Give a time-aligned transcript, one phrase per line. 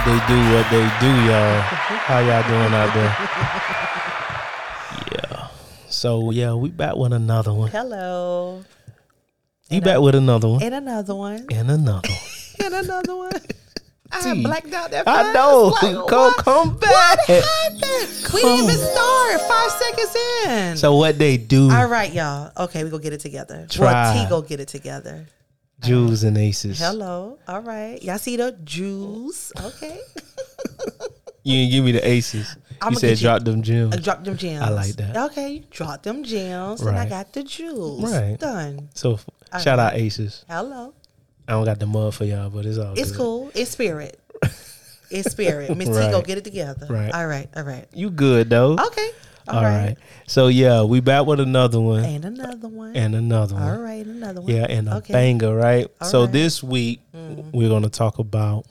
[0.00, 1.60] What they do, what they do, y'all.
[1.60, 3.16] How y'all doing out there?
[5.12, 5.48] Yeah.
[5.88, 7.70] So yeah, we back with another one.
[7.70, 8.64] Hello.
[9.68, 10.62] You And back a- with another one.
[10.62, 11.46] And another one.
[11.52, 12.10] And another one.
[12.62, 13.32] And another one.
[14.12, 14.28] I T.
[14.28, 15.68] had blacked out that I know.
[15.82, 16.36] Like, Come what?
[16.44, 16.90] come back.
[16.90, 18.32] What happened?
[18.34, 18.92] We didn't even Come.
[18.92, 19.40] start.
[19.42, 20.76] Five seconds in.
[20.76, 22.52] So what they do, All right, y'all.
[22.64, 23.66] Okay, we gonna get it together.
[23.70, 23.84] Try.
[23.92, 25.26] Well, T go get it together.
[25.82, 26.78] Jews and uh, aces.
[26.78, 27.38] Hello.
[27.48, 28.02] All right.
[28.02, 29.52] Y'all see the Jews?
[29.60, 29.98] Okay.
[31.42, 32.54] You didn't give me the aces.
[32.82, 33.94] I'ma you said you- drop them gems.
[33.94, 34.62] Uh, I dropped them gems.
[34.62, 35.16] I like that.
[35.30, 38.12] Okay, drop them gems, and I got the jewels.
[38.12, 38.38] Right.
[38.38, 38.90] Done.
[38.94, 39.18] So
[39.58, 40.44] shout out aces.
[40.48, 40.92] Hello.
[41.48, 43.16] I don't got the mud for y'all, but it's all It's good.
[43.16, 43.50] cool.
[43.54, 44.20] It's spirit.
[45.12, 45.76] It's spirit.
[45.76, 46.86] Miss T go get it together.
[46.88, 47.12] Right.
[47.12, 47.48] All right.
[47.56, 47.84] All right.
[47.92, 48.74] You good though.
[48.78, 49.10] Okay.
[49.56, 49.96] All right.
[50.26, 52.96] So yeah, we back with another one And another one.
[52.96, 53.62] and another one.
[53.62, 54.04] All right.
[54.06, 54.50] Another one.
[54.52, 55.12] Yeah, and a Okay.
[55.12, 55.86] banger, right?
[56.00, 56.24] All so right.
[56.26, 56.32] Mm-hmm.
[56.32, 57.00] this week
[57.52, 58.64] we're gonna talk about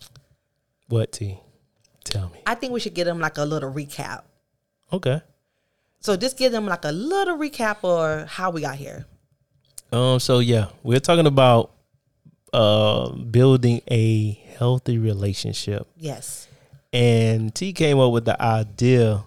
[0.88, 1.38] what T?
[2.04, 2.40] Tell me.
[2.48, 4.24] I think we should give them like a little recap.
[4.92, 5.22] Okay.
[6.00, 9.06] So just give them like a little recap or how we got here.
[9.92, 10.20] Um.
[10.20, 11.72] So yeah, we're talking about
[12.54, 16.48] uh building a healthy relationship, Yes.
[16.92, 19.24] and T came up with the idea,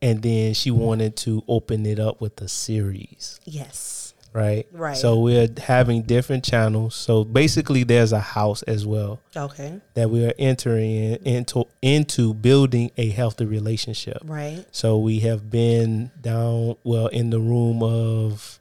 [0.00, 3.40] and then she wanted to open it up with a series.
[3.44, 4.14] Yes.
[4.32, 4.66] Right.
[4.72, 4.96] Right.
[4.96, 6.94] So we're having different channels.
[6.94, 9.80] So basically, there's a house as well Okay.
[9.94, 14.18] that we are entering in, into into building a healthy relationship.
[14.24, 14.64] Right.
[14.70, 18.58] So we have been down well in the room of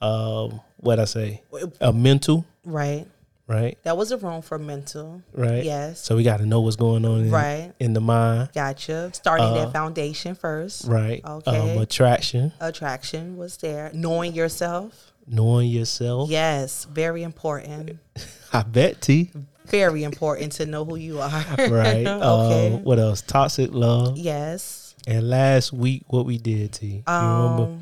[0.00, 1.42] um what I say
[1.80, 3.06] a mental Right.
[3.48, 5.22] Right That was a room for mental.
[5.32, 6.00] right Yes.
[6.04, 7.72] So we got to know what's going on in, Right.
[7.80, 9.10] in the mind Gotcha.
[9.14, 10.84] Starting Uh, that foundation first.
[10.86, 11.72] right Okay.
[11.74, 13.90] um, attraction Attraction was there.
[13.94, 15.12] Knowing yourself.
[15.26, 16.86] knowing yourself Yes.
[16.90, 17.98] Very important.
[18.52, 19.30] I bet T
[19.66, 21.30] Very important to know who you are.
[21.58, 22.74] right okay.
[22.74, 24.94] um, what else toxic love yes.
[25.06, 27.80] and last week what we did T you remember Um,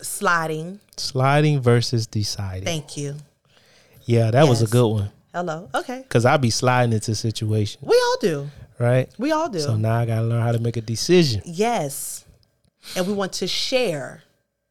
[0.00, 0.80] sliding.
[0.96, 3.16] sliding versus deciding Thank you.
[4.04, 5.68] Yeah that was a good one Hello.
[5.74, 6.00] Okay.
[6.02, 8.50] because I be sliding into situations We all do.
[8.78, 9.60] right We all do.
[9.60, 12.24] so now I gotta learn how to make a decision yes.
[12.96, 14.24] And we want to share,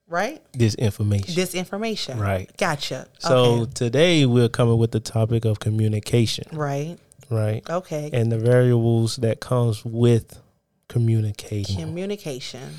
[0.07, 0.41] right?
[0.53, 2.19] this information This information.
[2.19, 2.51] Right.
[2.57, 3.07] Gotcha.
[3.19, 3.71] So Okay.
[3.73, 6.97] today we're coming with the topic of communication, Right.
[7.29, 7.63] right?
[7.69, 8.09] Okay.
[8.11, 10.37] And the variables that comes with
[10.89, 11.77] communication.
[11.77, 12.75] Communication.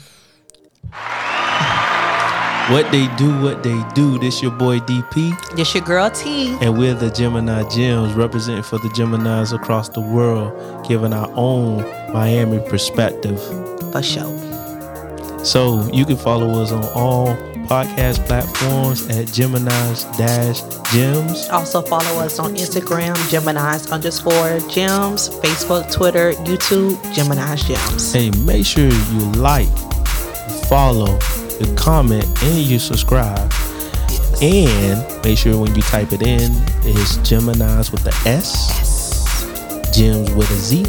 [2.71, 4.19] What they do, what they do.
[4.19, 6.57] This your boy DP, This your girl T.
[6.61, 11.83] and we're the Gemini Gems, representing for the Geminis across the world, giving our own
[12.13, 13.41] Miami perspective.
[13.93, 14.39] For sure.
[15.45, 17.37] So you can follow us on all
[17.67, 20.61] podcast platforms at Gemini's Dash
[20.93, 21.49] Gems.
[21.49, 28.13] Also follow us on Instagram, Gemini's underscore gems, Facebook, Twitter, YouTube, Gemini's gems.
[28.13, 29.69] Hey, make sure you like,
[30.69, 31.19] follow,
[31.61, 33.53] you comment, and you subscribe.
[34.41, 36.51] And make sure when you type it in,
[36.85, 38.71] it's Gemini's with the S,
[39.95, 40.85] Gems with a Z.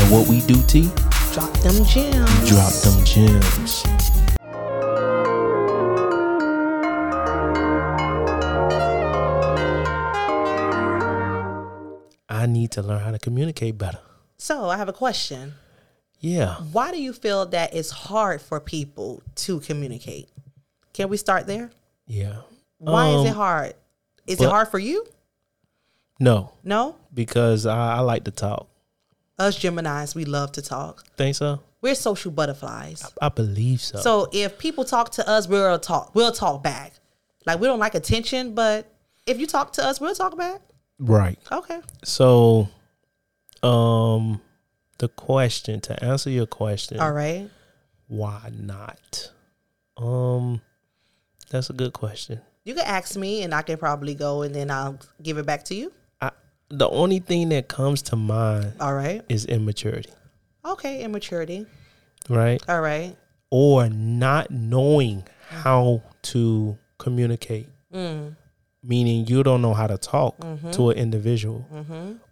[0.00, 0.90] And what we do, T,
[1.32, 2.48] Drop them gems.
[2.48, 3.84] drop them gems.
[12.28, 14.00] I need to learn how to communicate better.
[14.38, 15.54] So I have a question.
[16.22, 16.54] Yeah.
[16.72, 20.28] Why do you feel that it's hard for people to communicate?
[20.94, 21.70] Can we start there?
[22.06, 22.36] Yeah.
[22.78, 23.74] Why is it Um, hard?
[24.26, 25.06] Is well- it hard for you?
[26.20, 26.94] No, No?
[27.12, 28.68] because I, I like to talk.
[29.38, 31.04] Us Geminis, we love to talk.
[31.16, 31.60] Think so?
[31.80, 33.04] We're social butterflies.
[33.20, 33.98] I believe so.
[33.98, 36.14] So if people talk to us, we'll talk.
[36.14, 36.92] We'll talk back.
[37.44, 38.86] Like we don't like attention, but
[39.26, 40.60] if you talk to us, we'll talk back.
[41.00, 41.36] right.
[41.50, 41.80] Okay.
[42.04, 42.68] So,
[43.64, 44.40] um,
[45.02, 47.50] the question to answer your question, All right.
[48.06, 49.32] why not?
[49.96, 50.60] Um,
[51.50, 52.40] that's a good question.
[52.64, 55.64] You can ask me, and I can probably go, and then I'll give it back
[55.64, 55.92] to you.
[56.20, 56.30] I,
[56.68, 59.22] the only thing that comes to mind All right.
[59.28, 60.10] is immaturity,
[60.64, 61.02] Okay.
[61.02, 61.66] Immaturity.
[62.28, 62.62] right?
[62.68, 63.16] All right.
[63.50, 68.36] Or not knowing how to communicate, Mm.
[68.82, 70.70] Meaning you don't know how to talk Mm-hmm.
[70.72, 71.66] to an individual,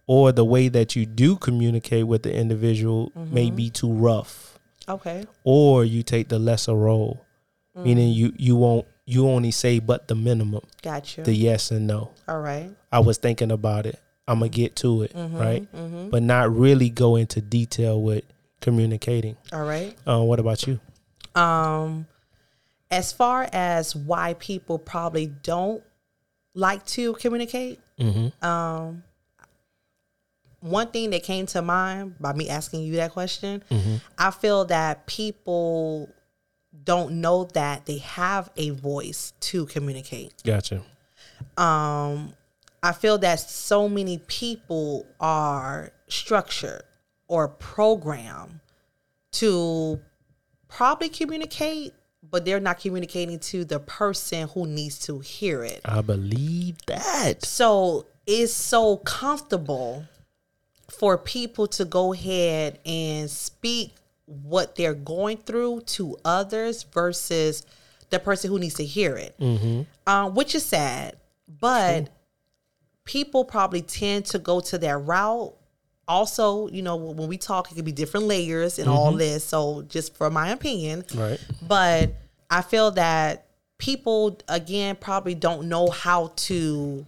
[0.06, 3.34] or the way that you do communicate with the individual Mm-hmm.
[3.34, 4.58] may be too rough.
[4.88, 5.24] Okay.
[5.44, 7.24] or you take the lesser role,
[7.76, 7.84] Mm.
[7.84, 11.22] meaning you you won't you only say but the minimum, Gotcha.
[11.22, 12.10] the yes and no.
[12.26, 12.70] All right.
[12.90, 14.00] I was thinking about it.
[14.26, 15.36] I'm gonna get to it, Mm-hmm.
[15.38, 16.10] right?
[16.10, 18.24] But not really go into detail with
[18.60, 19.36] communicating.
[19.52, 19.96] All right.
[20.06, 20.80] Uh, what about you?
[21.36, 22.06] Um,
[22.90, 25.82] as far as why people probably don't
[26.54, 28.44] like to communicate, Mm-hmm.
[28.46, 29.02] um,
[30.60, 33.96] one thing that came to mind by me asking you that question, Mm-hmm.
[34.18, 36.10] I feel that people
[36.84, 40.32] don't know that they have a voice to communicate.
[40.44, 40.82] Gotcha.
[41.56, 42.34] Um,
[42.82, 46.82] I feel that so many people are structured
[47.28, 48.60] or programmed
[49.32, 50.00] to
[50.68, 51.92] probably communicate,
[52.30, 55.80] but they're not communicating to the person who needs to hear it.
[55.84, 57.44] I believe that.
[57.44, 60.04] So it's so comfortable
[60.88, 63.94] for people to go ahead and speak
[64.26, 67.64] what they're going through to others versus
[68.10, 69.34] the person who needs to hear it,
[70.06, 71.16] um, which is sad.
[71.60, 72.10] But
[73.04, 75.54] people probably tend to go to that route.
[76.10, 79.18] Also, you know, when we talk, it could be different layers and all mm-hmm.
[79.18, 79.44] this.
[79.44, 81.38] So, just for my opinion, Right.
[81.62, 82.10] but
[82.50, 83.46] I feel that
[83.78, 87.06] people again probably don't know how to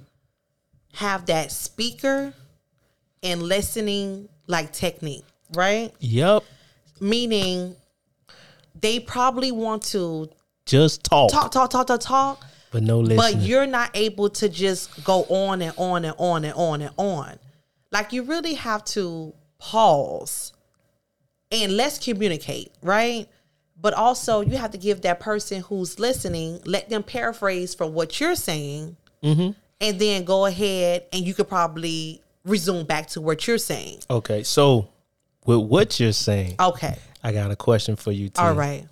[0.94, 2.32] have that speaker
[3.22, 5.24] and listening like technique,
[5.54, 5.92] right?
[5.98, 6.44] Yep.
[7.00, 7.74] Meaning
[8.80, 10.30] they probably want to
[10.64, 13.16] Just talk, talk, talk, talk, talk, talk, but no listening.
[13.16, 16.94] but you're not able to just go on and on and on and on and
[16.96, 17.38] on.
[17.92, 20.52] Like you really have to pause
[21.52, 23.28] and let's communicate, right?
[23.80, 28.18] But also you have to give that person who's listening, let them paraphrase from what
[28.18, 29.50] you're saying, mm-hmm.
[29.80, 34.00] and then go ahead and you could probably resume back to what you're saying.
[34.10, 34.88] okay, so
[35.44, 36.96] with what you're saying, Okay.
[37.22, 38.42] I got a question for you too.
[38.42, 38.84] All right.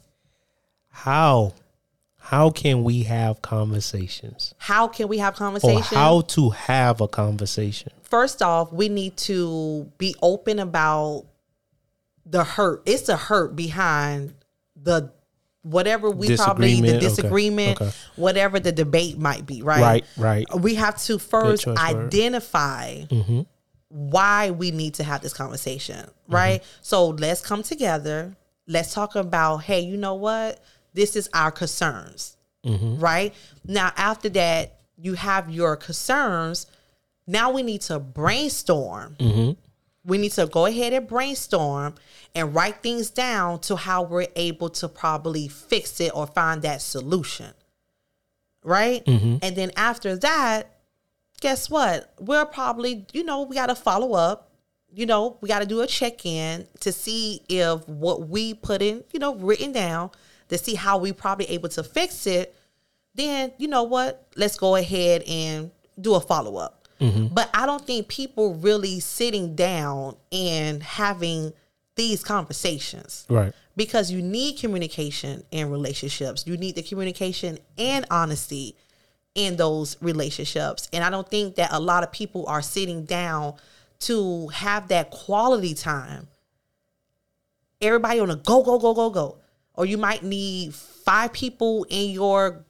[0.90, 1.54] How
[2.20, 4.54] how can we have conversations?
[4.58, 5.92] How can we have conversations?
[5.92, 7.92] Or how to have a conversation?
[8.10, 11.24] first off, we need to be open about
[12.26, 12.82] the hurt.
[12.84, 14.34] It's a hurt behind
[14.76, 15.12] the
[15.62, 17.96] whatever we probably the Disagreement, okay, okay.
[18.16, 19.80] whatever the debate might be, right?
[19.80, 20.60] Right, right.
[20.60, 23.42] We have to first choice identify mm-hmm.
[23.88, 26.60] why we need to have this conversation, right?
[26.60, 26.78] Mm-hmm.
[26.82, 28.36] So let's come together.
[28.66, 30.60] Let's talk about, hey, you know what?
[30.92, 32.98] This is our concerns, mm-hmm.
[32.98, 33.34] right?
[33.64, 36.66] Now, after that, you have your concerns.
[37.26, 39.16] Now we need to brainstorm.
[39.18, 39.52] Mm-hmm.
[40.04, 41.94] We need to go ahead and brainstorm
[42.34, 46.82] and write things down to how we're able to probably fix it or find that
[46.82, 47.52] solution.
[48.62, 49.04] Right?
[49.04, 49.36] Mm-hmm.
[49.42, 50.70] And then after that,
[51.40, 52.12] guess what?
[52.18, 54.50] We're probably, you know, we got to follow up.
[54.92, 58.82] You know, we got to do a check in to see if what we put
[58.82, 60.10] in, you know, written down
[60.50, 62.54] to see how we probably able to fix it.
[63.14, 64.26] Then, you know what?
[64.36, 65.70] Let's go ahead and
[66.00, 66.86] do a follow up.
[67.00, 67.34] Mm-hmm.
[67.34, 71.52] But I don't think people really sitting down and having
[71.96, 73.52] these conversations Right.
[73.76, 76.46] because you need communication in relationships.
[76.46, 78.76] You need the communication and honesty
[79.34, 80.88] in those relationships.
[80.92, 83.54] And I don't think that a lot of people are sitting down
[84.00, 86.28] to have that quality time.
[87.80, 89.38] Everybody on a go, go, go, go, go.
[89.80, 92.66] Or you might need five people in your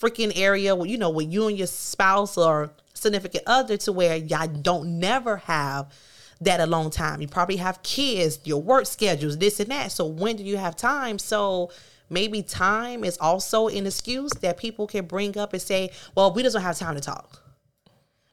[0.00, 4.46] freaking area you know with you and your spouse or significant other to where y'all
[4.46, 5.92] don't never have
[6.40, 7.20] that alone time.
[7.20, 9.92] You probably have kids, your work schedules, this and that.
[9.92, 11.18] So when do you have time?
[11.18, 11.70] So
[12.08, 16.42] maybe time is also an excuse that people can bring up and say, well, we
[16.42, 17.42] just don't have time to talk.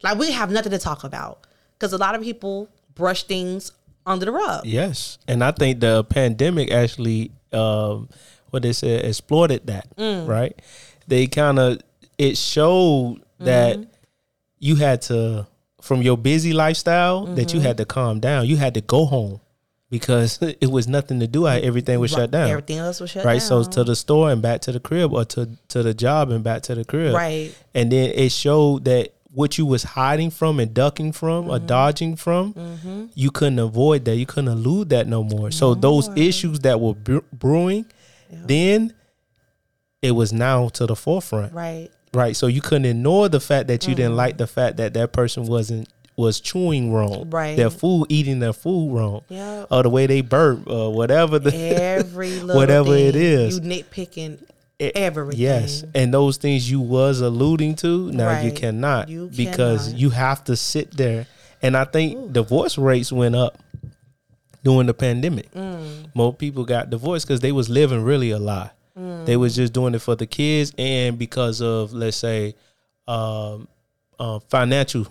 [0.02, 1.46] Like we have nothing to talk about.
[1.74, 3.74] Because a lot of people brush things
[4.06, 4.66] under the rug.
[4.66, 8.10] Yes, and I think the pandemic actually, um,
[8.50, 9.96] what they said, exploited that.
[9.98, 10.28] Mm.
[10.28, 10.60] Right?
[11.08, 11.80] They kind of
[12.18, 13.90] it showed that Mm-hmm.
[14.60, 15.46] you had to
[15.82, 17.58] from your busy lifestyle that Mm-hmm.
[17.58, 18.46] you had to calm down.
[18.48, 19.40] You had to go home
[19.90, 21.46] because it was nothing to do.
[21.46, 22.50] I Everything was shut down.
[22.50, 23.40] Everything else was shut right?
[23.40, 23.58] down.
[23.60, 23.64] Right.
[23.66, 26.44] So to the store and back to the crib, or to to the job and
[26.44, 27.56] back to the crib, Right.
[27.76, 31.68] And then it showed that what you was hiding from and ducking from or Mm-hmm.
[31.68, 34.16] dodging from, you couldn't avoid that.
[34.16, 35.52] You couldn't elude that no more.
[35.52, 37.86] So those issues that were bre- brewing,
[38.32, 38.94] then
[40.02, 41.90] it was now to the forefront, right.
[42.16, 42.36] right?
[42.36, 44.18] So you couldn't ignore the fact that you didn't Mm-hmm.
[44.18, 47.56] like the fact that that person wasn't was chewing wrong, Right.
[47.56, 49.66] Their food, eating their food wrong, Yeah.
[49.70, 53.60] or the way they burp, or whatever the Every little Whatever thing, it is.
[53.60, 54.50] You nitpicking It-
[54.80, 55.40] everything.
[55.40, 60.00] Yes, and those things you was alluding to, now you cannot You because cannot.
[60.00, 61.28] you have to sit there.
[61.62, 63.58] And I think divorce rates went up
[64.64, 65.52] during the pandemic.
[65.54, 66.12] Mm.
[66.14, 68.72] More people got divorced because they was living really a lie.
[69.26, 72.56] They was just doing it for the kids and because of let's say
[73.08, 73.68] um,
[74.20, 75.06] uh, financial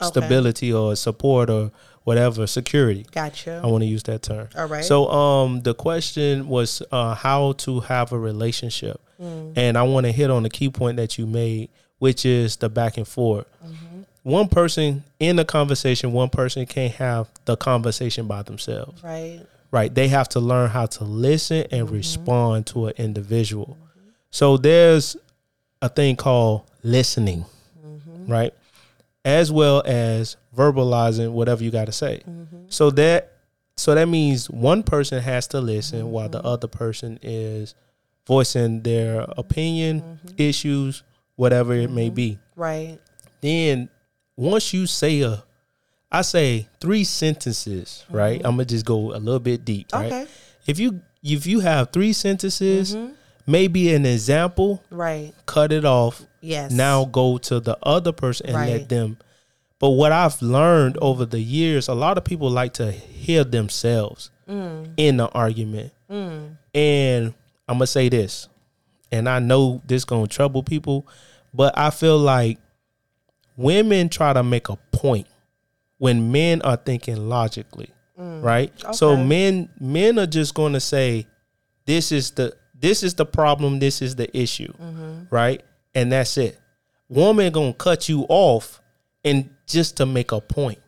[0.00, 0.08] Okay.
[0.20, 1.70] stability or support or
[2.04, 3.06] whatever security.
[3.12, 3.60] Gotcha.
[3.62, 4.48] I want to use that term.
[4.56, 4.84] All right.
[4.84, 9.00] So um the question was uh how to have a relationship.
[9.20, 9.52] Mm.
[9.56, 11.68] And I want to hit on the key point that you made,
[11.98, 13.46] which is the back and forth.
[13.64, 14.02] Mm-hmm.
[14.24, 19.02] one person in the conversation, one person can't have the conversation by themselves.
[19.02, 19.40] Right.
[19.70, 19.94] Right.
[19.94, 23.78] They have to learn how to listen and respond to an individual.
[24.30, 25.16] So there's
[25.80, 27.44] a thing called listening,
[28.26, 28.52] right?
[29.24, 32.22] As well as verbalizing whatever you got to say.
[32.28, 32.64] Mm-hmm.
[32.68, 33.32] So that
[33.76, 36.08] so that means one person has to listen mm-hmm.
[36.08, 37.74] while the other person is
[38.26, 40.28] voicing their opinion, mm-hmm.
[40.36, 41.02] issues,
[41.36, 42.38] whatever it may be.
[42.54, 42.98] Right.
[43.40, 43.88] Then
[44.36, 45.44] once you say a
[46.10, 48.40] I say three sentences, right?
[48.44, 50.06] I'm gonna just go a little bit deep, right?
[50.06, 50.26] Okay.
[50.66, 52.94] If you if you have three sentences,
[53.46, 55.32] maybe an example, Right.
[55.46, 56.22] cut it off.
[56.40, 56.70] Yes.
[56.70, 58.72] Now go to the other person and Right.
[58.72, 59.16] let them.
[59.82, 64.30] But what I've learned over the years, a lot of people like to hear themselves
[64.48, 64.92] Mm.
[64.96, 65.92] in the argument.
[66.08, 67.34] And
[67.68, 68.48] I'm gonna say this,
[69.10, 71.06] and I know this gonna trouble people,
[71.52, 72.58] but I feel like
[73.56, 75.26] women try to make a point
[75.98, 78.72] when men are thinking logically, right?
[78.92, 79.26] So Mm.
[79.26, 81.26] Men men are just going to say
[81.86, 85.24] this is the this is the problem, this is the issue, Mm-hmm.
[85.34, 85.60] right?
[85.94, 86.58] And that's it.
[87.08, 88.80] Woman going to cut you off
[89.24, 90.78] and just to make a point.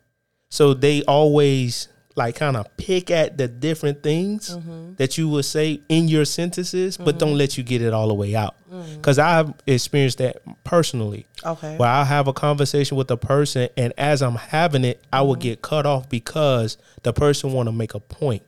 [0.49, 4.95] So they always like kind of pick at the different things Mm-hmm.
[4.97, 8.14] that you would say in your sentences, but don't let you get it all the
[8.14, 8.54] way out.
[8.73, 8.97] Mm.
[8.97, 11.26] Because I've experienced that personally.
[11.45, 11.76] Okay.
[11.76, 15.35] Where I'll have a conversation with a person, and as I'm having it, I will
[15.35, 18.45] get cut off because the person want to make a point,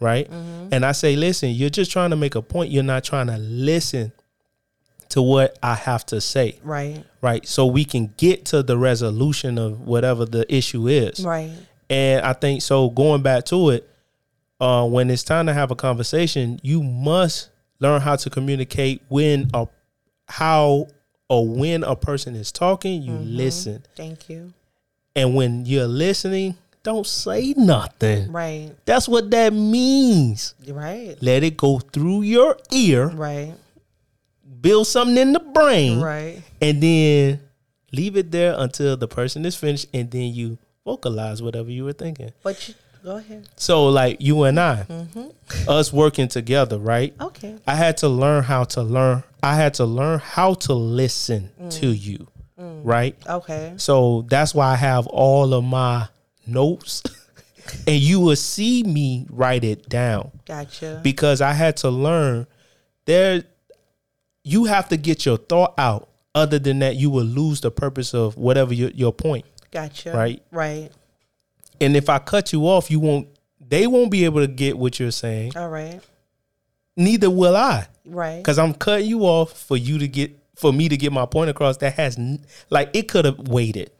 [0.00, 0.28] right?
[0.70, 2.70] And I say, listen, you're just trying to make a point.
[2.70, 4.12] You're not trying to listen
[5.14, 7.02] to what I have to say, Right.
[7.22, 7.46] right?
[7.46, 11.24] So we can get to the resolution of whatever the issue is.
[11.24, 11.52] Right.
[11.88, 12.90] And I think so.
[12.90, 13.88] Going back to it,
[14.60, 19.50] uh, when it's time to have a conversation, you must learn how to communicate when
[19.54, 19.66] a
[20.28, 20.88] how
[21.28, 23.02] or when a person is talking.
[23.02, 24.52] You listen, Thank you.
[25.14, 28.32] and when you're listening, don't say nothing.
[28.32, 28.70] Right.
[28.84, 30.54] That's what that means.
[30.68, 31.16] Right.
[31.20, 33.54] Let it go through your ear, Right.
[34.64, 36.42] Build something in the brain, Right.
[36.60, 37.40] and then
[37.92, 41.92] leave it there until the person is finished, and then you vocalize whatever you were
[41.92, 42.32] thinking.
[42.42, 43.46] But you, go ahead.
[43.56, 45.68] So like you and I, mm-hmm.
[45.68, 47.14] us working together, right?
[47.20, 47.56] Okay.
[47.66, 49.22] I had to learn how to learn.
[49.42, 51.70] I had to learn how to listen mm.
[51.80, 52.26] to you,
[52.58, 52.80] mm.
[52.82, 53.14] right?
[53.28, 53.74] Okay.
[53.76, 56.08] So that's why I have all of my
[56.46, 57.02] notes,
[57.86, 61.00] and you will see me write it down Gotcha.
[61.02, 62.46] because I had to learn
[63.04, 63.44] there.
[64.44, 66.08] You have to get your thought out.
[66.34, 69.44] Other than that, you will lose the purpose of whatever your, your point.
[69.70, 70.12] Gotcha.
[70.12, 70.42] Right.
[70.50, 70.90] Right.
[71.80, 73.28] And if I cut you off, you won't.
[73.66, 75.56] They won't be able to get what you're saying.
[75.56, 76.00] All right.
[76.96, 78.36] Neither will I, Right.
[78.36, 81.50] because I'm cutting you off for you to get for me to get my point
[81.50, 81.78] across.
[81.78, 82.18] That has
[82.70, 83.90] like it could have waited.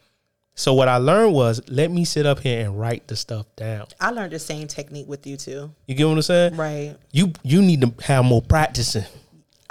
[0.55, 3.87] So what I learned was let me sit up here and write the stuff down.
[4.01, 5.73] I learned the same technique with you too.
[5.87, 6.57] You get what I'm saying?
[6.57, 6.97] Right.
[7.11, 9.05] You you need to have more practicing.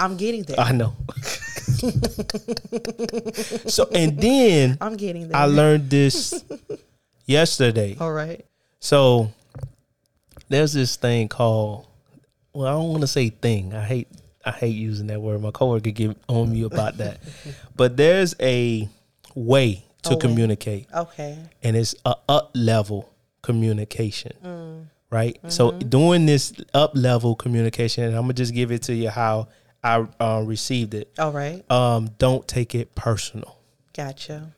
[0.04, 0.58] I'm getting there.
[0.60, 0.94] I know.
[3.66, 5.36] so and then I'm getting there.
[5.36, 6.44] I learned this
[7.26, 7.96] yesterday.
[8.00, 8.44] All right.
[8.80, 9.32] So
[10.48, 11.86] there's this thing called
[12.52, 13.74] well, I don't want to say thing.
[13.74, 14.08] I hate
[14.44, 15.40] I hate using that word.
[15.40, 17.20] My coworker get on me about that.
[17.76, 18.88] but there's a
[19.34, 21.38] way to communicate, Okay.
[21.62, 24.32] and it's a up level communication.
[24.44, 24.84] Mm.
[25.10, 25.38] Right.
[25.48, 25.88] So Mm-hmm.
[25.88, 29.48] doing this up level communication, and I'm gonna just give it to you how
[29.84, 31.12] I uh, received it.
[31.18, 31.62] All right.
[31.70, 33.58] Um, don't take it personal.
[33.94, 34.50] Gotcha.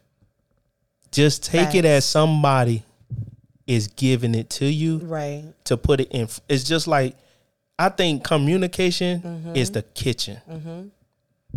[1.10, 2.84] Just take it as somebody
[3.66, 4.98] is giving it to you.
[4.98, 5.44] Right.
[5.64, 6.28] to put it in.
[6.48, 7.16] It's just like
[7.78, 9.56] I think communication Mm-hmm.
[9.56, 10.38] is the kitchen,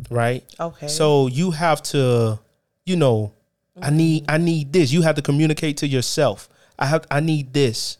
[0.09, 0.43] right?
[0.59, 0.87] Okay.
[0.87, 2.39] So you have to,
[2.85, 3.31] you know,
[3.81, 4.91] I need I need this.
[4.91, 6.49] You have to communicate to yourself.
[6.77, 7.97] I have I need this.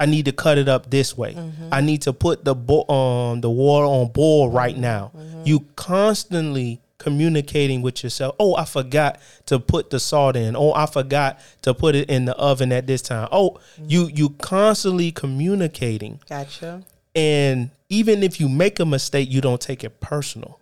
[0.00, 1.36] I need to cut it up this way.
[1.70, 5.12] I need to put the bo- um the water on boil right now.
[5.44, 8.34] You constantly communicating with yourself.
[8.38, 10.54] Oh, I forgot to put the salt in.
[10.56, 13.28] Oh, I forgot to put it in the oven at this time.
[13.32, 16.20] Oh, you you constantly communicating.
[16.28, 16.82] Gotcha.
[17.14, 20.58] And even if you make a mistake, you don't take it personal.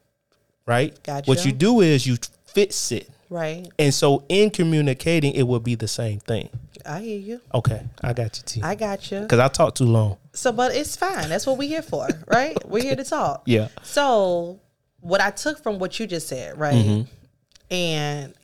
[0.66, 1.00] Right?
[1.02, 1.28] Gotcha.
[1.28, 3.08] What you do is you fix it.
[3.30, 3.68] Right.
[3.78, 6.50] And so in communicating, it will be the same thing.
[6.84, 7.40] I hear you.
[7.54, 8.62] Okay, I got you, T.
[8.62, 9.20] I got you.
[9.20, 10.16] Because I talked too long.
[10.32, 11.28] So, but it's fine.
[11.28, 12.56] That's what we're here for, right?
[12.66, 13.42] we're here to talk.
[13.46, 13.68] Yeah.
[13.82, 14.60] So,
[14.98, 16.74] what I took from what you just said, right?
[16.74, 17.72] Mm-hmm.
[17.72, 18.34] And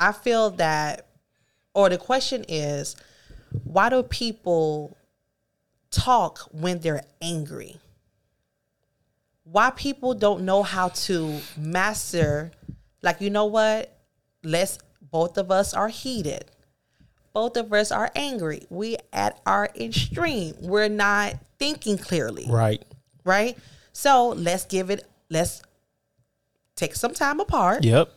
[0.00, 1.06] I feel that,
[1.74, 2.96] or the question is,
[3.64, 4.96] why do people
[5.90, 7.76] talk when they're angry?
[9.44, 12.52] Why people don't know how to master,
[13.02, 13.97] like, you know what?
[14.48, 14.78] Let's
[15.10, 16.50] both of us are heated.
[17.34, 18.62] Both of us are angry.
[18.70, 20.54] We at our extreme.
[20.60, 22.46] We're not thinking clearly.
[22.48, 22.82] Right.
[23.24, 23.58] Right?
[23.92, 25.62] So let's give it let's
[26.76, 27.84] take some time apart.
[27.84, 28.10] Yep.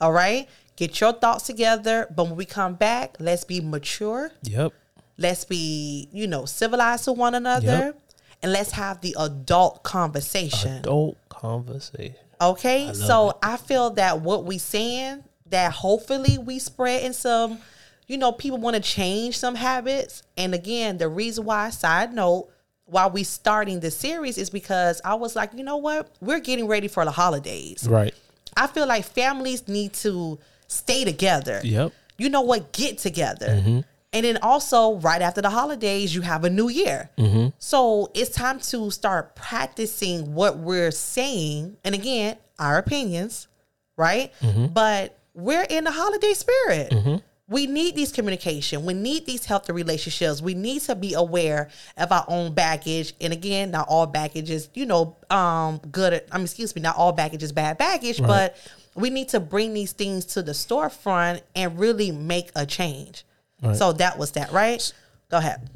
[0.00, 0.48] All right.
[0.76, 2.06] Get your thoughts together.
[2.14, 4.30] But when we come back, let's be mature.
[4.42, 4.72] Yep.
[5.18, 7.66] Let's be, you know, civilized to one another.
[7.66, 8.00] Yep.
[8.42, 10.78] And let's have the adult conversation.
[10.78, 12.23] Adult conversation.
[12.50, 12.92] Okay.
[12.92, 17.58] so I feel that what we saying, that hopefully we spread in some,
[18.06, 20.22] you know, people want to change some habits.
[20.36, 22.50] And again, the reason why, side note,
[22.86, 26.14] why we starting this series is because I was like, you know what?
[26.20, 27.86] We're getting ready for the holidays.
[27.88, 28.14] Right.
[28.56, 31.60] I feel like families need to stay together.
[31.64, 31.92] Yep.
[32.18, 32.72] You know what?
[32.72, 33.82] Get together.
[34.14, 37.10] And then also, right after the holidays, you have a new year.
[37.18, 37.48] Mm-hmm.
[37.58, 41.76] So it's time to start practicing what we're saying.
[41.82, 43.48] And again, our opinions,
[43.96, 44.32] right?
[44.40, 44.66] Mm-hmm.
[44.66, 46.90] But we're in the holiday spirit.
[46.92, 47.16] Mm-hmm.
[47.48, 48.86] We need these communication.
[48.86, 50.40] We need these healthy relationships.
[50.40, 53.14] We need to be aware of our own baggage.
[53.20, 56.22] And again, not all baggage is, you know, um, good.
[56.30, 58.56] I mean, excuse me, not all baggage is bad baggage, but
[58.94, 63.24] we need to bring these things to the storefront and really make a change.
[63.64, 63.76] Right.
[63.76, 64.92] So that was that, right?
[65.30, 65.68] Go ahead.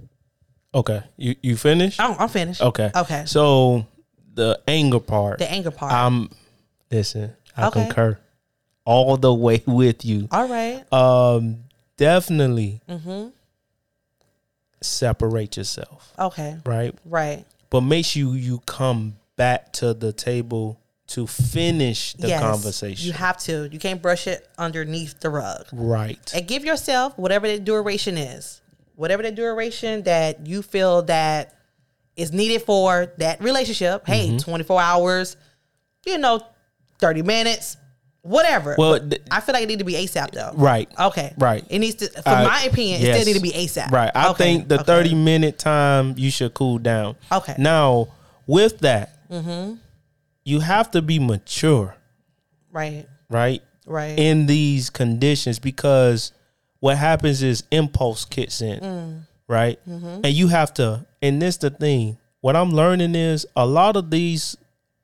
[0.74, 1.02] Okay.
[1.16, 1.98] You you finished?
[2.00, 2.60] I'm, I'm finished.
[2.62, 2.90] Okay.
[2.94, 3.24] Okay.
[3.26, 3.86] So
[4.34, 5.38] the anger part.
[5.38, 5.92] the anger part.
[5.92, 6.30] I'm
[6.90, 7.86] listen, I Okay.
[7.86, 8.18] concur.
[8.84, 10.28] All the way with you.
[10.30, 10.84] All right.
[10.92, 11.64] Um
[11.96, 13.28] definitely Mm-hmm.
[14.80, 16.56] separate yourself, Okay.
[16.64, 16.94] right?
[17.04, 17.44] Right.
[17.70, 22.40] But make sure you come back to the table to finish the yes.
[22.40, 23.06] conversation.
[23.06, 23.68] You have to.
[23.72, 25.66] You can't brush it underneath the rug.
[25.72, 26.18] right.
[26.34, 28.60] and give yourself whatever the duration is,
[28.94, 31.54] whatever the duration that you feel that
[32.16, 34.02] is needed for that relationship.
[34.06, 34.12] Mm-hmm.
[34.32, 35.36] Hey, 24 hours,
[36.04, 36.42] you know,
[36.98, 37.76] 30 minutes,
[38.22, 38.74] whatever.
[38.76, 40.50] Well, th- I feel like it need to be ASAP though.
[40.54, 40.90] Right.
[40.98, 41.32] Okay.
[41.38, 41.64] Right.
[41.70, 43.90] It needs to, for Uh, my opinion, it still need to be ASAP.
[43.90, 44.10] Right.
[44.14, 44.84] I Okay, think the okay.
[44.84, 47.16] 30 minute time you should cool down.
[47.32, 47.54] Okay.
[47.56, 48.08] Now,
[48.46, 49.74] with that, Mm-hmm.
[50.48, 51.94] You have to be mature,
[52.72, 53.06] Right.
[53.28, 53.62] right?
[53.86, 54.18] Right.
[54.18, 56.32] In these conditions because
[56.80, 59.20] what happens is impulse kicks in, Mm.
[59.46, 59.78] right?
[59.88, 60.20] Mm-hmm.
[60.24, 64.10] And you have to, and this the thing, what I'm learning is a lot of
[64.10, 64.56] these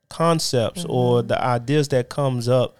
[0.09, 1.29] concepts or Mm-hmm.
[1.29, 2.77] the ideas that comes up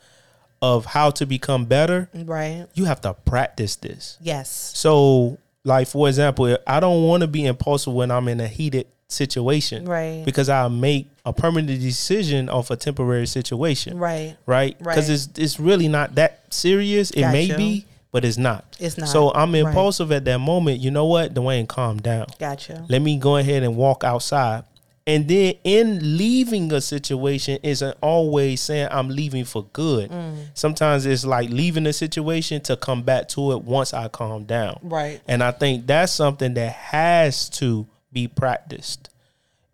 [0.63, 2.67] of how to become better, right.
[2.75, 4.17] you have to practice this.
[4.23, 4.49] Yes.
[4.75, 8.87] So, like for example, I don't want to be impulsive when I'm in a heated
[9.09, 10.23] situation, Right.
[10.25, 14.37] Because I make a permanent decision off a temporary situation, Right.
[14.47, 14.77] right?
[14.79, 15.15] Because Right.
[15.15, 17.11] it's it's really not that serious.
[17.13, 17.59] It may Gotcha.
[17.59, 18.65] be, but it's not.
[18.79, 19.09] It's not.
[19.09, 19.61] So I'm Right.
[19.65, 20.81] impulsive at that moment.
[20.81, 22.27] You know what, Dwayne, calm down.
[22.39, 22.85] Gotcha.
[22.89, 24.65] Let me go ahead and walk outside.
[25.07, 30.11] And then in leaving a situation isn't always saying I'm leaving for good.
[30.11, 30.37] Mm.
[30.55, 34.79] Sometimes it's like leaving a situation to come back to it once I calm down.
[34.83, 35.21] Right.
[35.29, 39.11] And I think that's something that has to be practiced.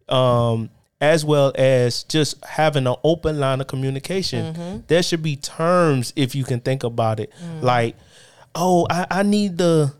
[0.08, 4.54] Um, as well as just having an open line of communication.
[4.54, 4.76] Mm-hmm.
[4.88, 7.32] There should be terms if you can think about it.
[7.42, 7.62] Mm.
[7.62, 7.96] Like,
[8.54, 9.92] oh, I, I need the,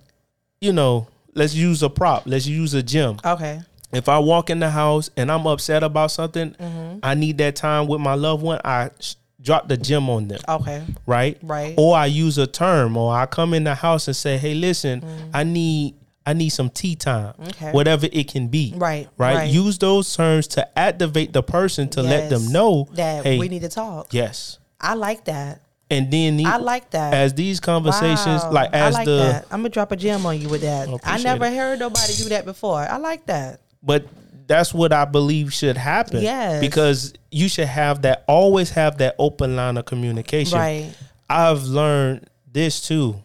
[0.60, 2.24] you know, let's use a prop.
[2.26, 3.18] Let's use a gym.
[3.24, 3.60] Okay.
[3.92, 6.98] If I walk in the house and I'm upset about something, Mm-hmm.
[7.02, 8.60] I need that time with my loved one.
[8.64, 10.84] I sh- drop the gym on them Okay.
[11.06, 11.38] right?
[11.42, 11.74] Right.
[11.78, 15.02] Or I use a term, or I come in the house and say, "Hey, listen,
[15.32, 15.94] I need
[16.30, 17.34] I need some tea time.
[17.48, 17.70] Okay.
[17.72, 19.34] whatever it can be." Right, right.
[19.36, 19.50] right.
[19.50, 23.62] Use those terms to activate the person to let them know that hey, we need
[23.62, 24.12] to talk.
[24.14, 24.58] yes.
[24.80, 25.60] I like that.
[25.90, 27.12] And then the- I like that.
[27.14, 28.52] as these conversations, Wow.
[28.52, 29.44] like I as like the that.
[29.50, 30.88] I'm gonna drop a gem on you with that.
[30.88, 31.54] Oh, I appreciate never it.
[31.56, 32.78] heard nobody do that before.
[32.80, 33.60] I like that.
[33.82, 34.04] but
[34.46, 36.22] that's what I believe should happen.
[36.22, 36.60] Yes.
[36.60, 38.24] because you should have that.
[38.28, 40.58] Always have that open line of communication.
[40.58, 40.92] Right.
[41.28, 43.22] I've learned this too.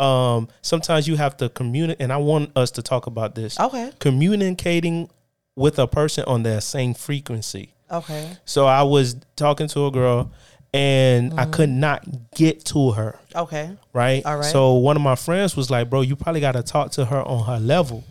[0.00, 3.58] Um, sometimes you have to communicate, and I want us to talk about this.
[3.60, 3.92] Okay.
[4.00, 5.08] Communicating
[5.54, 7.72] with a person on their same frequency.
[7.90, 8.36] Okay.
[8.44, 10.32] So I was talking to a girl,
[10.72, 13.18] and I could not get to her.
[13.36, 13.76] Okay.
[13.92, 14.24] Right.
[14.24, 14.44] All right.
[14.44, 17.22] So one of my friends was like, "Bro, you probably got to talk to her
[17.22, 18.02] on her level."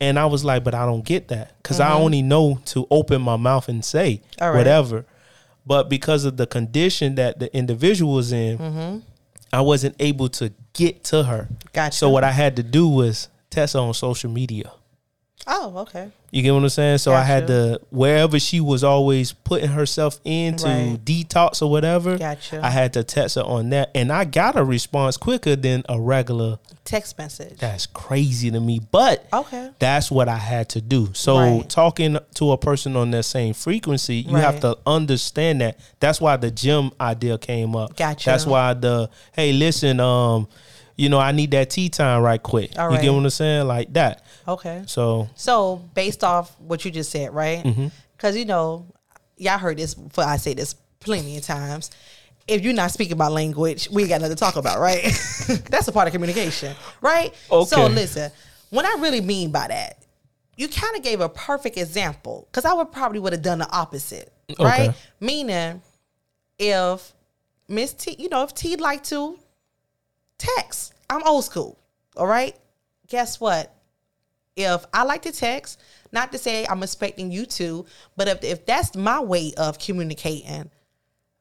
[0.00, 3.22] And I was like, "But I don't get that because I only know to open
[3.22, 4.44] my mouth and say Mm-hmm.
[4.44, 4.56] Right.
[4.56, 5.06] whatever."
[5.66, 9.02] But because of the condition that the individual was in,
[9.54, 11.48] I wasn't able to get to her.
[11.72, 11.96] Gotcha.
[11.96, 14.72] So what I had to do was test her on social media.
[15.46, 16.10] Oh, okay.
[16.30, 16.98] You get what I'm saying?
[16.98, 17.78] So I had Gotcha.
[17.78, 20.98] to wherever she was always putting herself into Right.
[21.04, 22.18] detox or whatever.
[22.18, 22.60] Gotcha.
[22.62, 26.00] I had to text her on that, and I got a response quicker than a
[26.00, 26.58] regular.
[26.84, 27.58] Text message.
[27.58, 29.70] That's crazy to me, but Okay.
[29.78, 31.10] that's what I had to do.
[31.12, 31.68] So Right.
[31.68, 35.78] talking to a person on that same frequency, you have to understand that.
[36.00, 37.96] That's why the gym idea came up.
[37.96, 38.26] Gotcha.
[38.30, 40.48] That's why the hey, listen, um,
[40.96, 42.78] you know, I need that tea time right quick.
[42.78, 43.02] All You right.
[43.02, 43.66] get what I'm saying?
[43.66, 44.24] Like that.
[44.46, 44.82] Okay.
[44.86, 47.64] So So based off what you just said, right?
[47.64, 47.88] Mm-hmm.
[48.16, 48.86] Because you know,
[49.36, 49.94] y'all heard this.
[50.12, 51.90] For I say this plenty of times.
[52.46, 55.02] If you're not speaking about language, we ain't got nothing to talk about, right?
[55.70, 57.32] That's a part of communication, right?
[57.50, 57.68] Okay.
[57.70, 58.30] So listen,
[58.68, 60.04] what I really mean by that,
[60.56, 63.70] you kind of gave a perfect example because I would probably would have done the
[63.70, 64.30] opposite,
[64.60, 64.90] right?
[64.90, 64.98] Okay.
[65.20, 65.80] Meaning,
[66.58, 67.12] if
[67.66, 69.38] Miss T, you know, if T'd like to
[70.56, 71.78] text, I'm old school,
[72.16, 72.56] all right.
[73.08, 73.74] Guess what?
[74.56, 75.80] if I like to text,
[76.12, 80.70] not to say I'm expecting you to, but if if that's my way of communicating,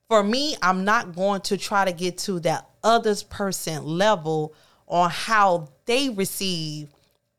[0.10, 4.54] for me, I'm not going to try to get to that other person level
[4.88, 6.90] on how they receive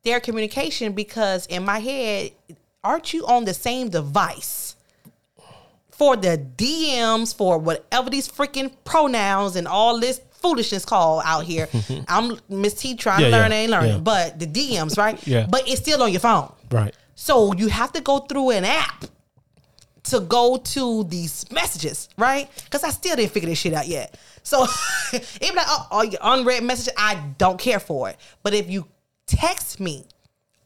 [0.03, 2.33] their communication because in my head,
[2.83, 4.77] aren't you on the same device?
[5.90, 11.66] For the DMs, for whatever these freaking pronouns and all this foolishness call out here.
[12.09, 13.98] I'm Miss T trying Yeah, to learn yeah, and learn, yeah.
[13.98, 15.16] but the DMs, right?
[15.26, 15.46] Yeah.
[15.48, 16.52] But it's still on your phone.
[16.70, 16.94] right.
[17.14, 19.04] So you have to go through an app
[20.11, 22.50] to go to these messages, right?
[22.64, 24.18] Because I still didn't figure this shit out yet.
[24.42, 24.66] So
[25.40, 28.16] even like, oh, oh, your unread message, I don't care for it.
[28.42, 28.87] But if you
[29.26, 30.04] text me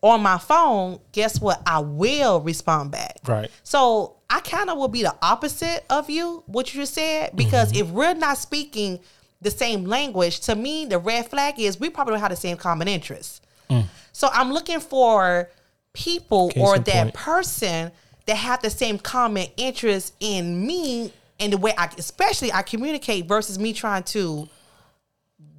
[0.03, 1.63] on my phone, guess what?
[1.67, 3.19] I will respond back.
[3.27, 3.51] Right.
[3.63, 7.73] So I kind of will be the opposite of you, what you just said, because
[7.73, 7.83] Mm-hmm.
[7.83, 8.99] if we're not speaking
[9.41, 12.57] the same language, to me, the red flag is we probably don't have the same
[12.57, 13.41] common interests.
[14.13, 15.49] So I'm looking for
[15.93, 16.55] people Mm.
[16.55, 17.15] Case or that point.
[17.15, 17.93] person
[18.27, 23.27] that have the same common interest in me and the way I, especially I communicate
[23.27, 24.49] versus me trying to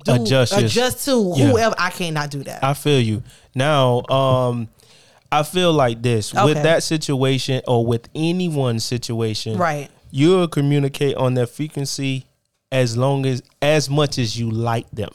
[0.06, 1.48] do, Adjust adjust to Yeah.
[1.52, 1.76] whoever.
[1.78, 2.64] I cannot do that.
[2.64, 3.24] I feel you.
[3.56, 4.68] Now, um,
[5.32, 9.90] I feel like this with that situation or with anyone's situation, Right.
[10.12, 12.26] You'll communicate on that frequency
[12.72, 15.10] as long as as much as you like them,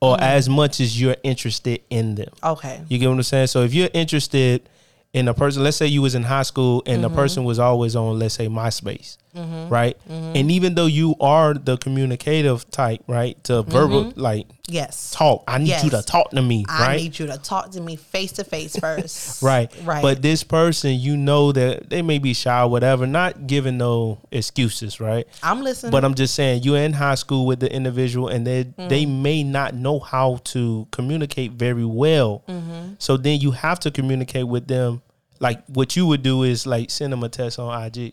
[0.00, 0.22] or Mm-hmm.
[0.24, 2.30] as much as you're interested in them.
[2.42, 2.80] okay.
[2.88, 3.46] You get what I'm saying?
[3.48, 4.68] So if you're interested
[5.12, 7.14] in a person, let's say you was in high school and Mm-hmm.
[7.14, 9.96] the person was always on, let's say MySpace, right?
[10.08, 15.12] And even though you are the communicative type, right, to verbal like Yes.
[15.12, 15.88] talk, I need you Mm-hmm.
[15.88, 16.96] To talk to me, I right?
[17.00, 19.42] need you to talk to me face to face first.
[19.42, 19.72] Right.
[19.84, 20.02] Right.
[20.02, 24.18] But this person, you know that they may be shy or whatever, not giving no
[24.30, 25.26] excuses, right?
[25.42, 25.90] I'm listening.
[25.92, 28.88] But I'm just saying you're in high school with the individual and they Mm.
[28.88, 32.42] they may not know how to communicate very well.
[32.48, 32.94] Mm-hmm.
[32.98, 35.00] So then you have to communicate with them.
[35.40, 38.12] Like what you would do is like send them a text on IG.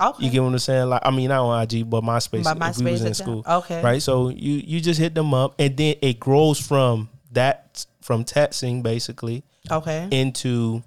[0.00, 0.24] Okay.
[0.24, 0.88] You get what I'm saying?
[0.88, 2.44] Like I mean not on IG, but MySpace.
[2.44, 3.44] By if we was MySpace in school.
[3.46, 3.82] okay.
[3.82, 4.02] Right.
[4.02, 8.82] So you you just hit them up and then it grows from that from texting
[8.82, 10.08] basically okay.
[10.10, 10.82] into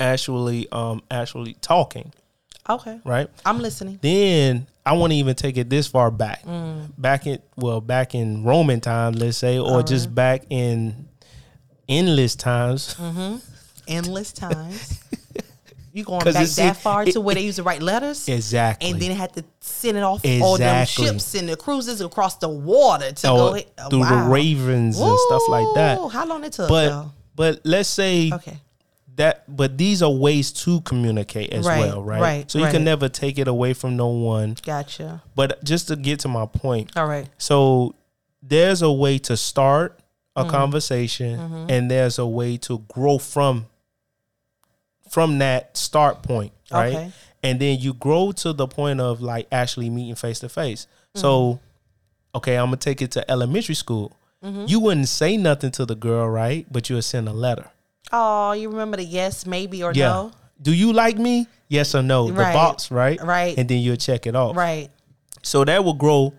[0.00, 2.12] actually um actually talking,
[2.68, 3.00] okay.
[3.04, 3.28] right?
[3.44, 3.98] I'm listening.
[4.02, 6.44] Then I want to even take it this far back.
[6.44, 6.90] Mm.
[6.98, 11.08] Back in well, back in Roman times, let's say, or just back in
[11.88, 12.94] endless times.
[12.94, 13.36] Mm-hmm.
[13.86, 15.02] Endless times.
[15.92, 18.28] You going back that it- far it- to where they used to write letters?
[18.28, 18.90] Exactly.
[18.90, 22.48] And then had to send it off all them ships and the cruises across the
[22.48, 24.24] water to or go oh, through wow.
[24.24, 25.98] the ravens and stuff like Ooh, that.
[26.10, 26.68] How long it took?
[26.68, 27.10] But though?
[27.36, 28.58] but let's say okay.
[29.16, 32.20] that but these are ways to communicate as Right, well, right?
[32.20, 32.72] right, so you right.
[32.74, 34.56] can never take it away from no one.
[34.62, 35.22] Gotcha.
[35.34, 37.28] But just to get to my point, All right.
[37.38, 37.94] So
[38.42, 39.98] there's a way to start
[40.34, 40.50] a Mm-hmm.
[40.50, 43.66] conversation and there's a way to grow from
[45.12, 46.94] from that start point, right?
[46.94, 47.12] Okay.
[47.42, 50.86] And then you grow to the point of like actually meeting face to face.
[50.86, 51.20] Mm-hmm.
[51.20, 51.60] So
[52.34, 54.16] okay, I'm to take it to elementary school.
[54.42, 54.64] Mm-hmm.
[54.66, 56.66] You wouldn't say nothing to the girl, right?
[56.70, 57.70] But you would send a letter.
[58.10, 60.08] Oh, you remember the yes, maybe, or Yeah.
[60.08, 60.32] no?
[60.60, 61.46] Do you like me?
[61.68, 62.28] Yes or no?
[62.28, 63.20] The box, right?
[63.22, 63.56] Right.
[63.58, 64.56] And then you'll check it off.
[64.56, 64.88] Right.
[65.42, 66.32] So that will grow.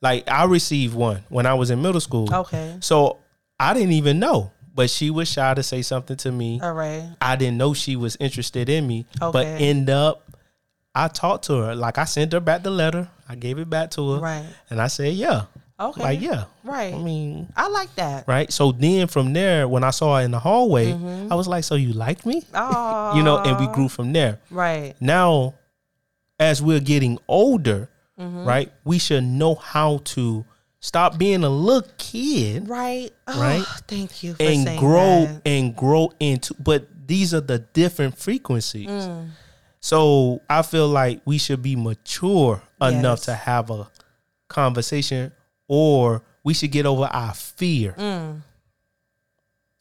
[0.00, 2.32] Like I received one when I was in middle school.
[2.32, 2.76] Okay.
[2.80, 3.18] So
[3.58, 6.60] I didn't even know, but she was shy to say something to me.
[6.62, 7.02] All right.
[7.20, 9.32] I didn't know she was interested in me, okay.
[9.32, 10.22] but end up
[10.94, 11.74] I talked to her.
[11.74, 13.08] Like I sent her back the letter.
[13.28, 14.46] I gave it back to her, Right.
[14.70, 15.42] and I said, "Yeah,
[15.78, 16.02] Okay.
[16.02, 16.94] like yeah, Right.
[16.94, 18.26] I mean, I like that.
[18.28, 20.92] right." So then from there, when I saw her in the hallway,
[21.30, 23.14] I was like, "So you like me?" Oh.
[23.16, 24.38] You know, and we grew from there.
[24.50, 24.94] Right.
[25.00, 25.54] Now,
[26.38, 28.44] as we're getting older, Mm-hmm.
[28.44, 30.44] right, we should know how to
[30.80, 33.10] Stop being a little kid Right.
[33.26, 33.64] Oh, Right.
[33.88, 35.42] Thank you for and saying grow that.
[35.44, 38.86] and grow into but these are the different frequencies.
[38.88, 39.30] Mm.
[39.80, 43.88] So I feel like we should be mature enough to have a
[44.48, 45.32] conversation
[45.66, 47.94] or we should get over our fear.
[47.98, 48.42] Mm.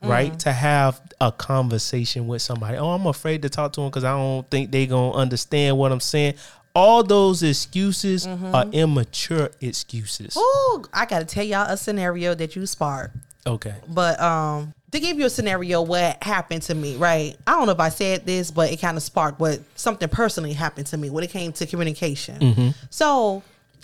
[0.02, 0.38] Right?
[0.40, 2.78] To have a conversation with somebody.
[2.78, 5.92] Oh, I'm afraid to talk to them because I don't think they're gonna understand what
[5.92, 6.36] I'm saying.
[6.78, 8.54] All those excuses Mm-hmm.
[8.56, 10.36] are immature excuses.
[10.38, 13.16] Oh, I gotta tell y'all a scenario that you sparked.
[13.48, 13.74] Okay.
[13.88, 17.36] But um, to give you a scenario, what happened to me, right?
[17.48, 20.54] I don't know if I said this, but it kind of sparked what something personally
[20.54, 22.74] happened to me when it came to communication.
[22.90, 23.42] So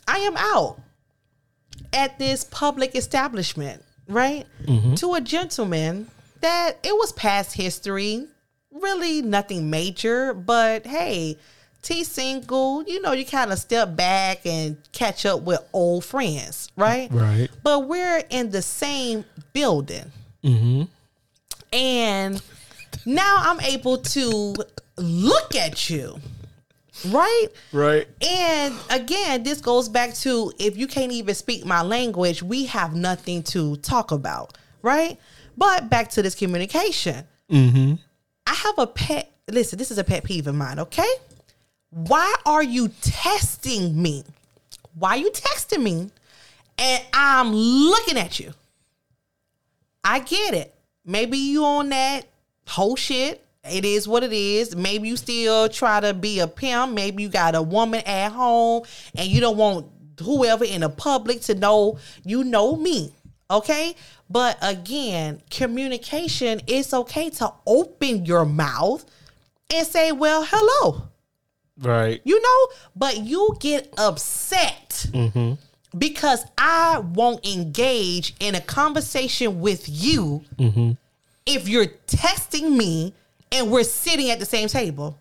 [0.07, 0.79] I am out
[1.93, 4.45] at this public establishment, right?
[4.97, 6.09] To a gentleman
[6.41, 8.27] that it was past history,
[8.71, 11.37] really nothing major, but hey,
[11.83, 16.69] T single, you know, you kind of step back and catch up with old friends,
[16.77, 17.09] right?
[17.11, 17.49] Right.
[17.61, 20.11] But we're in the same building.
[21.71, 22.41] And
[23.05, 24.55] now I'm able to
[24.97, 26.19] look at you,
[27.09, 27.47] right?
[27.71, 28.07] Right.
[28.21, 32.95] And again, this goes back to if you can't even speak my language, we have
[32.95, 35.17] nothing to talk about, right?
[35.57, 37.25] But back to this communication.
[37.51, 37.99] Mhm.
[38.47, 39.31] I have a pet.
[39.49, 41.09] Listen, this is a pet peeve of mine, okay?
[41.93, 44.23] Why are you testing me?
[44.97, 46.09] Why are you texting me?
[46.79, 48.51] And I'm looking at you.
[50.03, 50.73] I get it.
[51.05, 52.25] Maybe you on that
[52.67, 53.45] whole shit.
[53.69, 54.75] It is what it is.
[54.75, 56.93] Maybe you still try to be a pimp.
[56.93, 58.83] Maybe you got a woman at home
[59.15, 59.85] and you don't want
[60.19, 63.13] whoever in the public to know you know me.
[63.51, 63.95] Okay?
[64.31, 69.05] But again, communication, it's okay to open your mouth
[69.71, 71.09] and say, well, hello
[71.81, 72.21] Right.
[72.23, 75.53] you know but you get upset mm-hmm.
[75.97, 80.91] because i won't engage in a conversation with you mm-hmm.
[81.45, 83.13] if you're testing me
[83.53, 85.17] and we're sitting at the same table.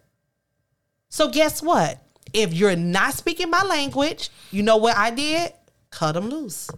[1.11, 1.99] So guess what?
[2.33, 5.53] If you're not speaking my language you know what i did?
[5.91, 6.71] Cut them loose.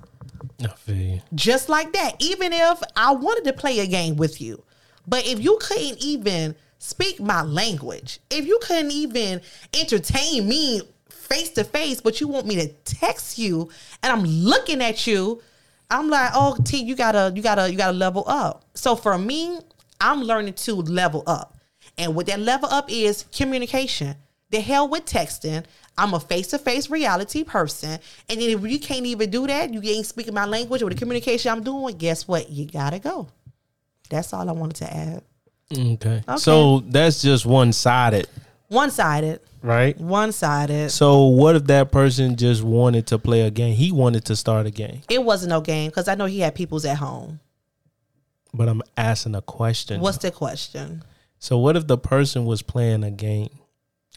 [0.63, 1.21] I feel you.
[1.35, 2.17] just like that.
[2.19, 4.65] Even if I wanted to play a game with you,
[5.07, 9.41] but if you couldn't even speak my language, if you couldn't even
[9.73, 13.71] entertain me face to face, but you want me to text you
[14.03, 15.43] and I'm looking at you,
[15.91, 18.65] I'm like, oh T, you gotta, you gotta, you gotta level up.
[18.75, 19.59] So for me,
[20.01, 21.57] I'm learning to level up.
[21.97, 24.17] And what that level up is communication.
[24.51, 25.65] The hell with texting.
[25.97, 28.01] I'm a face to face reality person.
[28.29, 30.97] And then if you can't even do that, you ain't speaking my language or the
[30.97, 32.51] communication I'm doing, guess what?
[32.51, 33.29] You gotta go.
[34.11, 35.23] That's all I wanted to add.
[35.73, 36.23] Okay.
[36.39, 38.29] So that's just one sided,
[38.69, 39.41] One sided.
[39.63, 39.99] right?
[39.99, 40.91] One sided.
[40.91, 43.75] So what if that person just wanted to play a game?
[43.75, 45.01] He wanted to start a game.
[45.09, 47.41] It wasn't no game because I know he had people's at home.
[48.53, 50.01] But I'm asking a question.
[50.01, 51.03] What's the question?
[51.41, 53.51] so what if the person was playing a game?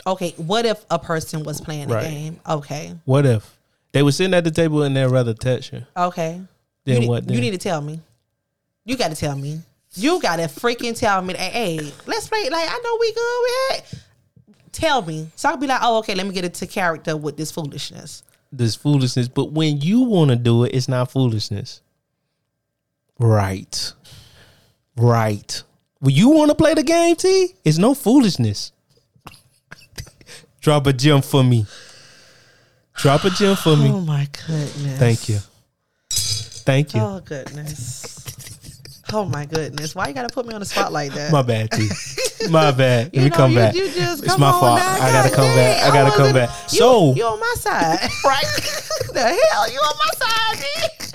[0.06, 2.06] Okay, what if a person was playing Right.
[2.06, 2.40] a game?
[2.48, 2.94] Okay.
[3.06, 3.58] What if
[3.94, 5.84] they were sitting at the table and they'd rather touch you?
[5.98, 6.40] Okay.
[6.86, 7.42] Then you, what You then?
[7.42, 8.00] need to tell me.
[8.86, 9.60] You got to tell me.
[9.98, 11.34] You got to freaking tell me.
[11.34, 12.50] That, hey, let's play.
[12.50, 13.44] Like I know we good.
[13.44, 13.84] We had.
[14.72, 16.14] Tell me, so I will be like, oh, okay.
[16.14, 18.22] Let me get into character with this foolishness.
[18.52, 19.28] This foolishness.
[19.28, 21.82] But when you want to do it, it's not foolishness.
[23.18, 23.94] Right.
[24.96, 25.64] Right.
[26.00, 28.72] When you want to play the game, T, it's no foolishness.
[30.62, 31.66] Drop a gem for me.
[32.98, 33.90] Drop a gem for me.
[33.90, 35.00] Oh my goodness.
[35.00, 35.40] Thank you.
[36.10, 37.02] Thank you.
[37.02, 38.17] Oh goodness.
[39.14, 39.96] Oh my goodness.
[39.96, 41.32] Why you gotta put me on the spot like that?
[41.32, 41.88] My bad, T.
[42.50, 43.06] My bad.
[43.08, 43.74] Let You me know, come you- back.
[43.76, 44.80] you just- it's come my fault.
[44.80, 44.94] now.
[44.96, 45.84] I gotta God come back.
[45.84, 46.50] I gotta come back.
[46.72, 48.46] You, So you on my side, right?
[49.14, 51.14] the hell, you on my side,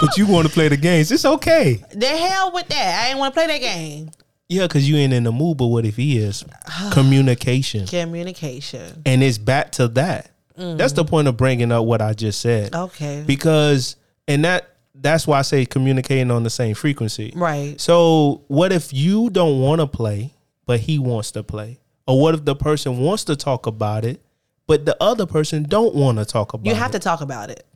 [0.00, 1.10] but you want to play the games.
[1.12, 1.82] It's okay.
[1.92, 3.04] The hell with that.
[3.04, 4.10] I ain't want to play that game.
[4.48, 6.44] Yeah, because you ain't in the mood, but what if he is?
[6.92, 7.86] Communication.
[7.86, 9.02] Communication.
[9.04, 10.30] And it's back to that.
[10.58, 10.78] Mm.
[10.78, 12.74] That's the point of bringing up what I just said.
[12.74, 13.22] Okay.
[13.26, 13.96] Because
[14.26, 14.69] and that
[15.00, 17.32] that's why I say communicating on the same frequency.
[17.34, 17.80] right.
[17.80, 20.34] So what if you don't want to play,
[20.66, 21.78] but he wants to play?
[22.06, 24.20] Or what if the person wants to talk about it,
[24.66, 26.68] but the other person don't want to talk about it?
[26.68, 26.78] You it?
[26.78, 27.66] have to talk about it.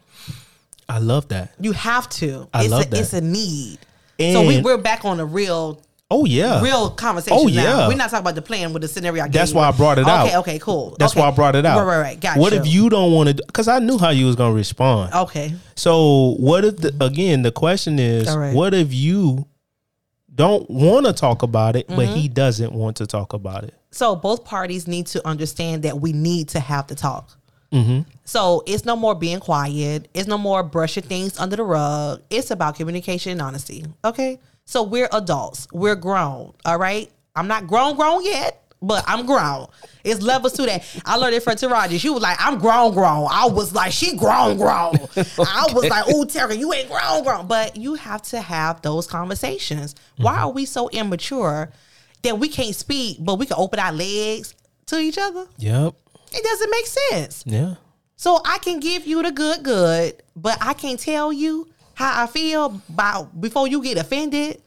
[0.89, 1.55] I love that.
[1.61, 2.49] You have to.
[2.53, 3.01] I it's love a, that.
[3.01, 3.79] It's a need.
[4.19, 6.61] so we, we're back on the real Oh yeah.
[6.63, 7.51] real conversation Oh, now.
[7.81, 7.89] yeah.
[7.89, 9.23] We're not talking about the plan with the scenario.
[9.25, 9.57] I gave That's you.
[9.57, 10.27] why I brought it okay, out.
[10.27, 10.95] Okay, okay, cool.
[10.99, 11.21] That's okay.
[11.21, 11.79] why I brought it out.
[11.79, 12.21] Right, right, right.
[12.21, 12.61] Got what you.
[12.61, 13.43] if you don't want to?
[13.47, 15.15] Because I knew how you was gonna respond.
[15.15, 15.55] Okay.
[15.77, 18.55] So what if the, again the question is, right.
[18.55, 19.47] what if you
[20.35, 22.15] don't want to talk about it, but Mm-hmm.
[22.17, 23.75] he doesn't want to talk about it?
[23.91, 27.31] So both parties need to understand that we need to have the talk.
[28.25, 30.07] So it's no more being quiet.
[30.15, 32.23] It's no more brushing things under the rug.
[32.31, 33.85] It's about communication and honesty.
[34.05, 34.39] Okay.
[34.67, 35.69] So we're adults.
[35.73, 36.55] We're grown.
[36.65, 37.11] All right.
[37.37, 39.67] I'm not grown, grown yet, but I'm grown.
[40.05, 40.85] It's levels to that.
[41.05, 41.99] I learned it from Taraji.
[41.99, 43.27] She was like, I'm grown, grown.
[43.31, 44.95] I was like, she grown, grown.
[45.17, 47.47] I was like, oh, Tara, you ain't grown, grown.
[47.47, 49.95] But you have to have those conversations.
[50.17, 50.45] Why mm-hmm.
[50.45, 51.73] are we so immature
[52.23, 54.55] that we can't speak, but we can open our legs
[54.87, 55.47] to each other?
[55.59, 55.95] Yep.
[56.33, 57.45] It doesn't make sense.
[57.47, 57.75] Yeah.
[58.17, 62.27] So I can give you the good, good, but I can't tell you how I
[62.27, 64.61] feel about before you get offended.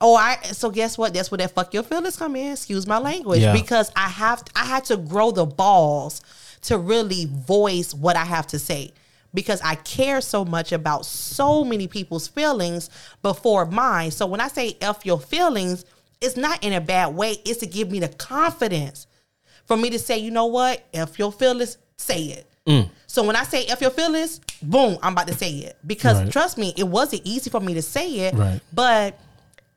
[0.00, 1.12] Oh, I so guess what?
[1.14, 2.52] That's where that fuck your feelings come in.
[2.52, 3.52] Excuse my language, Yeah.
[3.52, 6.20] because I have I had to grow the balls
[6.62, 8.92] to really voice what I have to say
[9.34, 12.90] because I care so much about so many people's feelings
[13.22, 14.10] before mine.
[14.10, 15.84] So when I say f your feelings,
[16.20, 17.36] it's not in a bad way.
[17.44, 19.06] It's to give me the confidence
[19.66, 22.50] for me to say, you know what, if your feelings, say it.
[22.66, 22.90] Mm.
[23.10, 26.30] So when I say if your feelings, boom, I'm about to say it because Right.
[26.30, 28.60] trust me, it wasn't easy for me to say it, Right.
[28.72, 29.18] but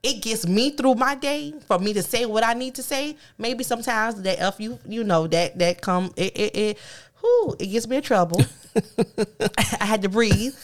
[0.03, 3.15] it gets me through my day for me to say what I need to say.
[3.37, 6.77] Maybe sometimes that if you you know that that come it it, it
[7.21, 8.43] whew, it gets me in trouble.
[9.57, 10.55] I had to breathe.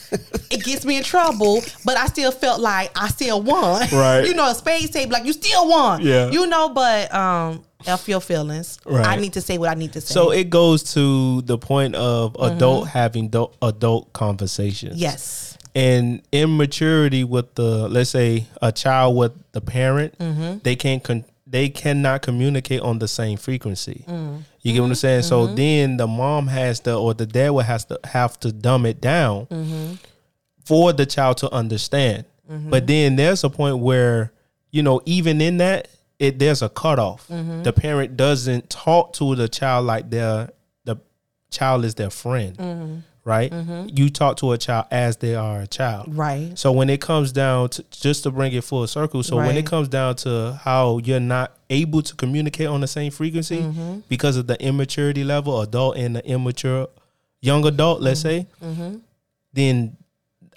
[0.50, 3.86] It gets me in trouble, but I still felt like I still won.
[3.92, 4.26] Right.
[4.26, 6.02] You know, a spades table, like you still won.
[6.02, 6.30] Yeah.
[6.32, 8.80] You know, but um, F your feelings.
[8.90, 10.14] I need to say what I need to say.
[10.14, 14.98] So it goes to the point of adult having adult, adult conversations.
[14.98, 15.58] yes.
[15.76, 20.60] and immaturity with the let's say a child with the parent Mm-hmm.
[20.64, 24.42] they can't con- they cannot communicate on the same frequency Mm.
[24.64, 25.56] you get what i'm saying so Mm-hmm.
[25.56, 29.00] then the mom has to or the dad will has to have to dumb it
[29.02, 29.94] down Mm-hmm.
[30.66, 34.32] for the child to understand but then there's a point where
[34.72, 37.64] you know even in that it there's a cutoff Mm-hmm.
[37.64, 40.50] the parent doesn't talk to the child like their
[40.86, 40.98] the
[41.52, 42.96] child is their friend Mm-hmm.
[43.24, 43.54] right
[43.94, 46.58] you talk to a child as they are a child Right.
[46.58, 49.66] so when it comes down to just to bring it full circle, so when it
[49.66, 54.00] comes down to how you're not able to communicate on the same frequency Mm-hmm.
[54.10, 56.88] because of the immaturity level, adult and the immature
[57.42, 58.98] young adult, let's say, Mm-hmm.
[59.54, 59.98] then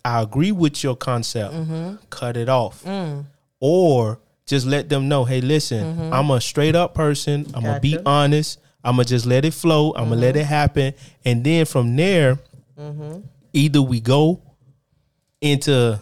[0.05, 1.53] I agree with your concept.
[1.55, 1.97] Mm-hmm.
[2.09, 2.83] Cut it off.
[2.85, 3.27] Mm.
[3.61, 4.19] Or
[4.51, 7.47] just let them know, hey, listen, I'm a straight up person.
[7.55, 7.99] I'm gonna be Mm-hmm.
[8.01, 8.07] Mm-hmm.
[8.09, 8.59] honest.
[8.85, 9.93] I'm gonna just let it flow.
[9.97, 10.93] I'm gonna let it happen.
[11.25, 12.39] And then from there,
[13.53, 14.41] either we go
[15.41, 15.99] into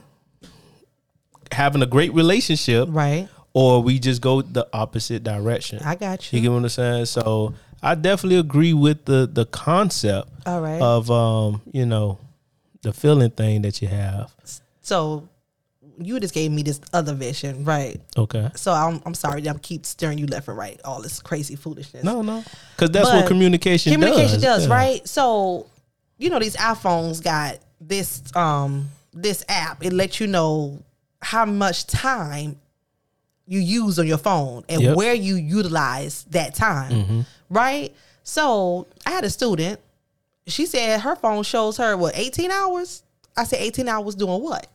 [1.52, 3.28] having a great relationship Right.
[3.54, 5.80] or we just go the opposite direction.
[5.84, 6.42] I got you you.
[6.42, 7.06] get what I'm saying?
[7.06, 10.80] So I definitely agree with the the concept All right.
[10.80, 12.18] of um, you know,
[12.82, 14.32] the feeling thing that you have.
[14.82, 15.28] so
[16.00, 18.00] you just gave me this other vision, right?
[18.16, 18.50] Okay.
[18.56, 21.56] So I'm I'm sorry that I keep stirring you left and right, all this crazy
[21.56, 22.04] foolishness.
[22.04, 22.44] No, no.
[22.76, 24.62] Cuz that's what communication, communication does.
[24.62, 24.74] does, Yeah.
[24.74, 25.08] right?
[25.08, 25.66] So,
[26.18, 29.84] you know, these iPhones got this um this app.
[29.84, 30.78] It lets you know
[31.20, 32.56] how much time
[33.46, 34.96] you use on your phone and Yep.
[34.96, 36.92] where you utilize that time.
[36.92, 37.20] Mm-hmm.
[37.50, 37.94] Right?
[38.22, 39.80] So I had a student,
[40.46, 43.02] she said her phone shows her what, 18 hours?
[43.36, 44.66] I said 18 hours doing what?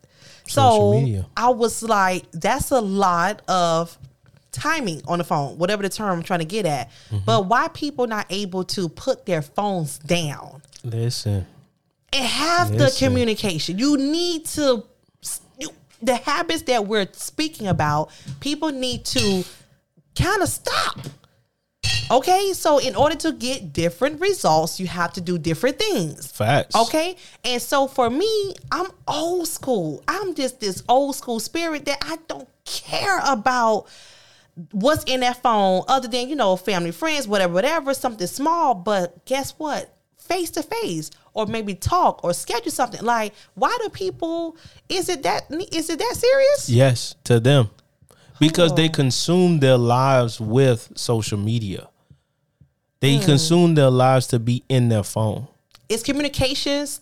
[0.47, 1.25] Social so media.
[1.35, 3.97] I was like, that's a lot of
[4.51, 6.89] timing on the phone, whatever the term I'm trying to get at.
[7.09, 7.25] Mm-hmm.
[7.25, 11.45] But why people not able to put their phones down Listen.
[12.13, 13.77] and have the communication?
[13.77, 14.85] You need to
[15.59, 15.69] you,
[16.01, 18.11] the habits that we're speaking about.
[18.39, 19.43] People need to
[20.15, 20.99] kind of stop.
[22.11, 26.31] Okay, so in order to get different results, you have to do different things.
[26.31, 26.75] Facts.
[26.75, 27.15] Okay.
[27.43, 30.03] And so for me, I'm old school.
[30.07, 33.87] I'm just this old school spirit that I don't care about
[34.71, 38.75] what's in that phone other than, you know, family, friends, whatever, whatever, something small.
[38.75, 39.95] But guess what?
[40.17, 43.01] Face to face or maybe talk or schedule something.
[43.01, 44.55] Like, why do people
[44.87, 46.69] is it that is it that serious?
[46.69, 47.69] Yes, to them.
[48.39, 48.91] Because they Oh.
[48.91, 51.87] consume their lives with social media.
[53.03, 53.25] They Hmm.
[53.25, 55.47] consume their lives to be in their phone.
[55.89, 57.01] Is communications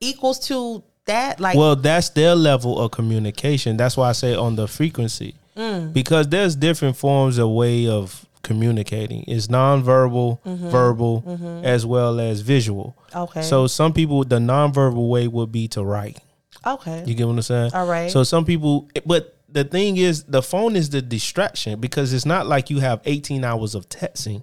[0.00, 1.38] equals to that?
[1.40, 3.76] Like Well, that's their level of communication.
[3.76, 5.34] That's why I say on the frequency.
[5.56, 5.92] Mm.
[5.92, 9.22] Because there's different forms of way of communicating.
[9.28, 10.68] It's nonverbal, Mm-hmm.
[10.70, 12.96] verbal, as well as visual.
[13.14, 13.42] Okay.
[13.42, 16.18] So some people the nonverbal way would be to write.
[16.66, 17.04] okay.
[17.06, 17.70] You get what I'm saying?
[17.72, 18.10] All right.
[18.10, 22.46] So some people, but the thing is, the phone is the distraction because it's not
[22.46, 24.42] like you have 18 hours of texting.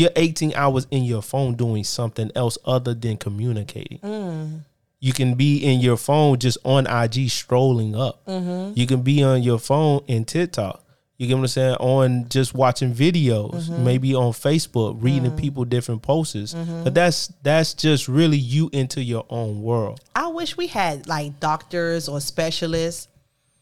[0.00, 3.98] You're 18 hours in your phone doing something else other than communicating.
[3.98, 4.60] Mm.
[4.98, 8.24] You can be in your phone just on IG strolling up.
[8.24, 8.78] Mm-hmm.
[8.78, 10.82] You can be on your phone in TikTok.
[11.18, 11.74] You get what I'm saying?
[11.80, 16.54] On just watching videos, maybe on Facebook, reading people different posts.
[16.54, 20.00] But that's that's just really you into your own world.
[20.16, 23.08] I wish we had like doctors or specialists.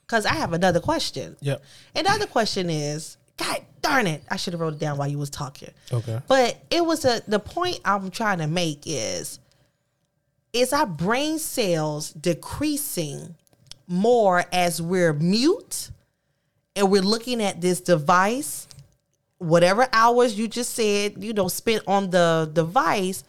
[0.06, 1.36] Cause I have another question.
[1.40, 1.56] Yeah.
[1.96, 5.08] And the other question is, God darn it, I should have wrote it down while
[5.08, 5.70] you was talking.
[5.92, 6.20] Okay.
[6.28, 9.38] But it was a the point I'm trying to make is
[10.52, 13.34] is our brain cells decreasing
[13.86, 15.90] more as we're mute
[16.76, 18.68] and we're looking at this device
[19.38, 23.24] whatever hours you just said you know spent on the device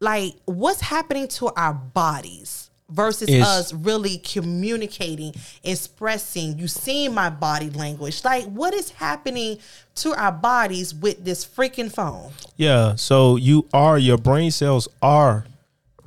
[0.00, 5.32] like what's happening to our bodies versus us really communicating
[5.62, 9.58] expressing you seeing my body language like what is happening
[9.94, 12.94] to our bodies with this freaking phone Yeah.
[12.96, 15.46] So you are your brain cells are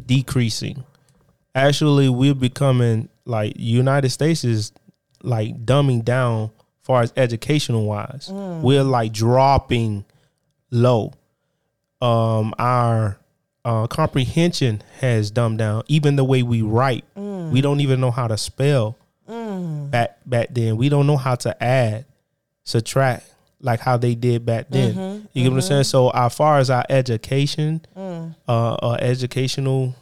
[0.05, 0.83] decreasing.
[1.55, 4.71] Actually, we're becoming like United States is
[5.21, 8.29] like dumbing down far as educational wise.
[8.31, 10.05] We're like dropping
[10.71, 11.13] low.
[12.01, 13.17] Um our
[13.65, 15.83] uh, comprehension has dumbed down.
[15.87, 18.97] Even the way we write, we don't even know how to spell.
[19.27, 22.05] Back back then, we don't know how to add,
[22.63, 23.29] subtract
[23.61, 25.27] like how they did back then.
[25.33, 25.83] You get what I'm saying?
[25.85, 29.95] So, as far as our education, uh, uh, educational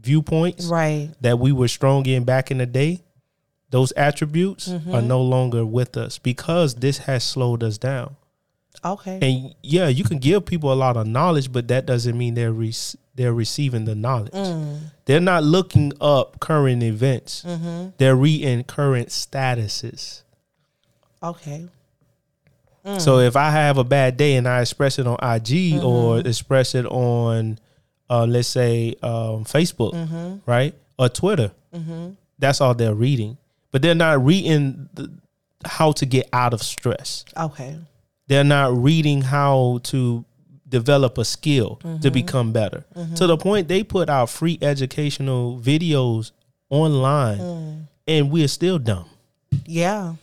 [0.00, 3.00] viewpoints right that we were strong in back in the day,
[3.70, 8.14] those attributes are no longer with us because this has slowed us down.
[8.84, 12.34] Okay And yeah, you can give people a lot of knowledge, but that doesn't mean
[12.34, 12.74] they're re-
[13.14, 14.32] they're receiving the knowledge.
[14.32, 14.90] Mm.
[15.04, 17.44] They're not looking up current events.
[17.46, 17.90] Mm-hmm.
[17.98, 20.22] They're reading current statuses.
[21.22, 21.68] okay
[22.84, 23.00] mm.
[23.00, 25.86] So if I have a bad day and I express it on IG mm-hmm.
[25.86, 27.58] or express it on,
[28.10, 30.50] uh, let's say, um, Facebook, mm-hmm.
[30.50, 31.52] right, or Twitter,
[32.38, 33.38] that's all they're reading.
[33.70, 35.10] But they're not reading the,
[35.64, 37.24] how to get out of stress.
[37.36, 37.78] okay
[38.26, 40.24] they're not reading how to
[40.68, 42.08] develop a skill to mm-hmm.
[42.12, 42.84] become better.
[42.96, 43.14] Mm-hmm.
[43.14, 46.32] To the point they put out free educational videos
[46.68, 47.86] online mm.
[48.08, 49.08] and we're still dumb.
[49.66, 50.14] Yeah.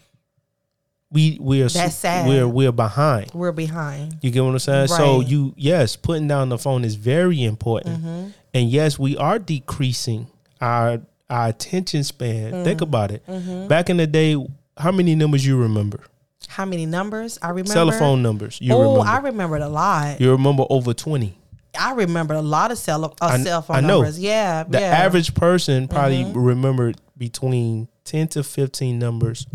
[1.10, 2.28] We we're That's sad.
[2.28, 3.32] we're we're behind.
[3.34, 4.18] We're behind.
[4.22, 4.88] You get what i'm saying?
[4.88, 8.00] So you yes putting down the phone is very important.
[8.00, 8.30] Mm-hmm.
[8.54, 10.28] And yes we are decreasing
[10.60, 12.66] our our attention span.
[12.66, 12.84] Think mm.
[12.84, 13.26] about it.
[13.70, 14.36] Back in the day
[14.78, 16.02] how many numbers you remember
[16.48, 20.32] how many numbers i remember telephone numbers you oh remember i remembered a lot you
[20.32, 21.38] remember over 20
[21.80, 23.88] i remember a lot of cell, uh, I- cell phone I know.
[24.00, 24.88] numbers yeah The yeah.
[24.88, 29.46] average person probably remembered between 10 to 15 numbers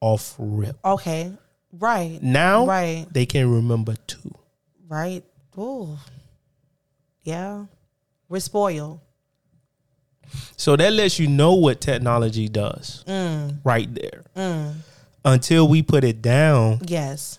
[0.00, 0.76] off rip.
[0.84, 1.32] okay
[1.72, 4.34] right Now right they can remember two.
[4.88, 5.24] right
[5.56, 5.98] oh
[7.22, 7.64] yeah
[8.28, 9.00] we're spoiled
[10.56, 13.58] So that lets you know what technology does Mm.
[13.64, 14.22] right there.
[15.24, 17.38] Until we put it down yes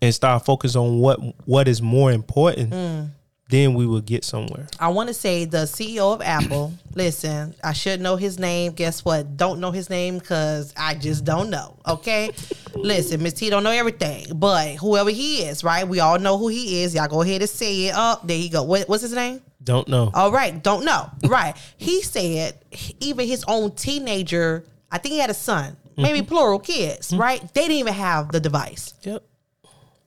[0.00, 3.10] and start focus on what what is more important, Mm.
[3.50, 4.66] then we will get somewhere.
[4.80, 6.72] I want to say the CEO of Apple.
[6.94, 8.72] listen, I should know his name.
[8.72, 9.36] Guess what?
[9.36, 11.76] Don't know his name because I just don't know.
[11.86, 12.30] Okay.
[12.74, 15.86] listen, Miss T don't know everything, but whoever he is, right?
[15.86, 16.94] We all know who he is.
[16.94, 17.94] Y'all go ahead and say it.
[17.94, 18.62] Up there you go.
[18.62, 19.40] What, what's his name?
[19.62, 20.10] Don't know.
[20.12, 21.08] All right, don't know.
[21.26, 21.54] right.
[21.76, 22.58] He said
[23.00, 26.28] even his own teenager, I think he had a son, maybe mm-hmm.
[26.28, 27.20] plural kids, mm-hmm.
[27.20, 27.54] right?
[27.54, 28.94] They didn't even have the device.
[29.02, 29.22] Yep.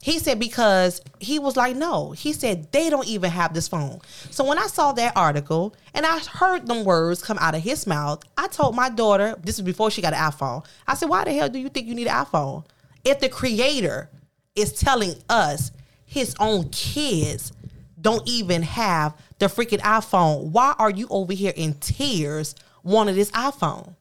[0.01, 2.11] He said because he was like, no.
[2.11, 3.99] He said they don't even have this phone.
[4.29, 7.87] So when I saw that article and I heard them words come out of his
[7.87, 10.65] mouth, I told my daughter, this was before she got an iPhone.
[10.87, 12.63] I said, why the hell do you think you need an iPhone?
[13.03, 14.09] If the creator
[14.55, 15.71] is telling us
[16.05, 17.51] his own kids
[17.99, 23.31] don't even have the freaking iPhone, why are you over here in tears wanting this
[23.31, 23.95] iPhone?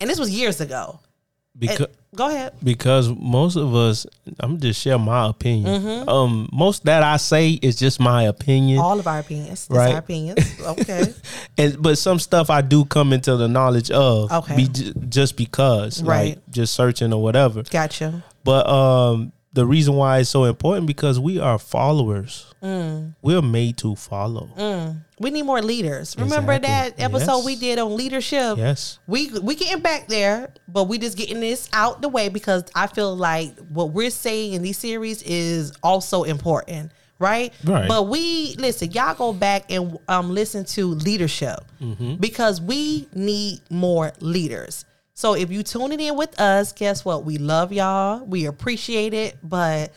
[0.00, 1.00] And this was years ago.
[1.56, 1.86] Because
[2.16, 2.52] Go ahead.
[2.62, 4.06] because most of us
[4.40, 5.82] I'm just share my opinion.
[5.82, 6.08] Mm-hmm.
[6.08, 8.78] Um most that I say is just my opinion.
[8.78, 9.66] All of our opinions.
[9.70, 9.92] Right.
[9.92, 10.38] our opinions.
[10.60, 11.12] Okay.
[11.58, 14.56] and but some stuff I do come into the knowledge of, Okay.
[14.56, 16.36] be, j- just because, Right.
[16.36, 17.62] like just searching or whatever.
[17.64, 18.22] Gotcha.
[18.44, 22.52] But um, the reason why it's so important because we are followers.
[22.62, 23.14] Mm.
[23.22, 24.50] We're made to follow.
[25.20, 26.16] We need more leaders.
[26.18, 26.68] Remember Exactly.
[27.00, 27.44] that episode Yes.
[27.46, 28.58] we did on leadership?
[28.58, 32.64] Yes, We we getting back there, but we just getting this out the way because
[32.74, 36.90] I feel like what we're saying in these series is also important,
[37.20, 37.52] right?
[37.62, 37.86] Right.
[37.88, 42.14] But we listen, y'all go back and um listen to leadership Mm-hmm.
[42.16, 44.84] because we need more leaders.
[45.14, 47.24] So if you tuning in with us, guess what?
[47.24, 48.24] We love y'all.
[48.24, 49.92] We appreciate it, but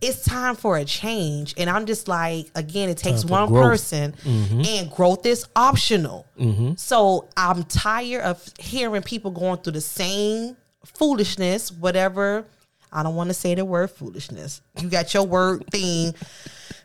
[0.00, 1.54] it's time for a change.
[1.58, 3.62] And I'm just like, again, it takes one growth.
[3.62, 4.62] person mm-hmm.
[4.66, 6.26] and growth is optional.
[6.38, 6.72] Mm-hmm.
[6.76, 12.46] So I'm tired of hearing people going through the same foolishness, whatever
[12.94, 14.62] I don't want to say the word foolishness.
[14.80, 16.14] You got your word thing.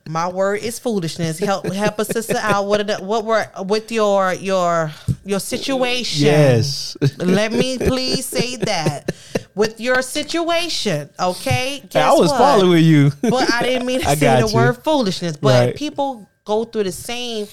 [0.08, 1.38] My word is foolishness.
[1.38, 2.66] Help help a sister out.
[2.66, 4.92] What are the, what were with your your
[5.24, 6.26] your situation?
[6.26, 6.98] Yes.
[7.18, 9.12] Let me please say that
[9.54, 11.10] with your situation.
[11.20, 11.84] Okay.
[11.90, 12.38] Guess I was what?
[12.40, 13.12] following you.
[13.22, 14.56] but I didn't mean to I say the you.
[14.56, 15.38] word foolishness.
[15.38, 15.76] But Right.
[15.76, 17.46] people go through the same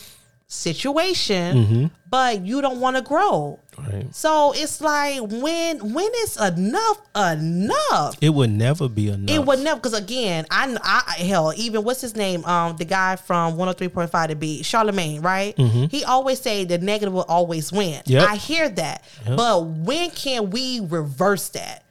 [0.49, 1.87] situation, Mm-hmm.
[2.09, 3.59] but you don't want to grow.
[3.79, 4.15] Right.
[4.15, 8.17] So it's like when when is enough enough?
[8.21, 9.35] It would never be enough.
[9.35, 12.45] It would never because again, I, I hell even what's his name?
[12.45, 15.57] Um, the guy from one hundred three point five to be Charlamagne, right?
[15.59, 18.01] He always say the negative will always win.
[18.01, 18.13] Mm-hmm.
[18.13, 18.29] Yep.
[18.29, 21.85] I hear that, but when can we reverse that?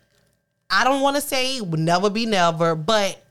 [0.70, 3.22] I don't want to say will never be never, but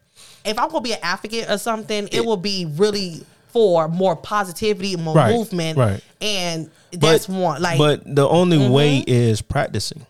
[0.44, 3.24] if I'm gonna be an advocate or something, it will be really
[3.54, 6.02] for more positivity, more Right, movement, right.
[6.20, 7.62] and that's one.
[7.62, 8.72] Like, but the only Mm-hmm.
[8.72, 10.04] way is practicing.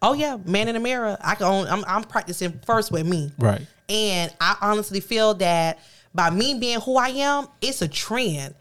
[0.00, 1.18] oh yeah, man in the mirror.
[1.20, 1.46] I can.
[1.46, 3.30] Only, I'm, I'm practicing first with me.
[3.38, 3.60] Right.
[3.90, 5.78] And I honestly feel that
[6.14, 8.54] by me being who I am, it's a trend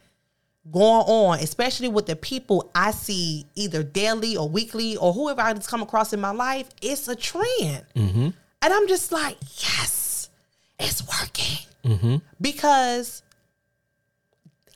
[0.69, 5.53] going on, especially with the people I see either daily or weekly or whoever I
[5.53, 6.67] just come across in my life.
[6.81, 7.85] It's a trend.
[7.95, 10.29] And I'm just like, yes,
[10.77, 12.19] it's working.
[12.41, 13.23] Because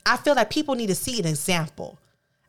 [0.06, 1.98] I feel that people need to see an example.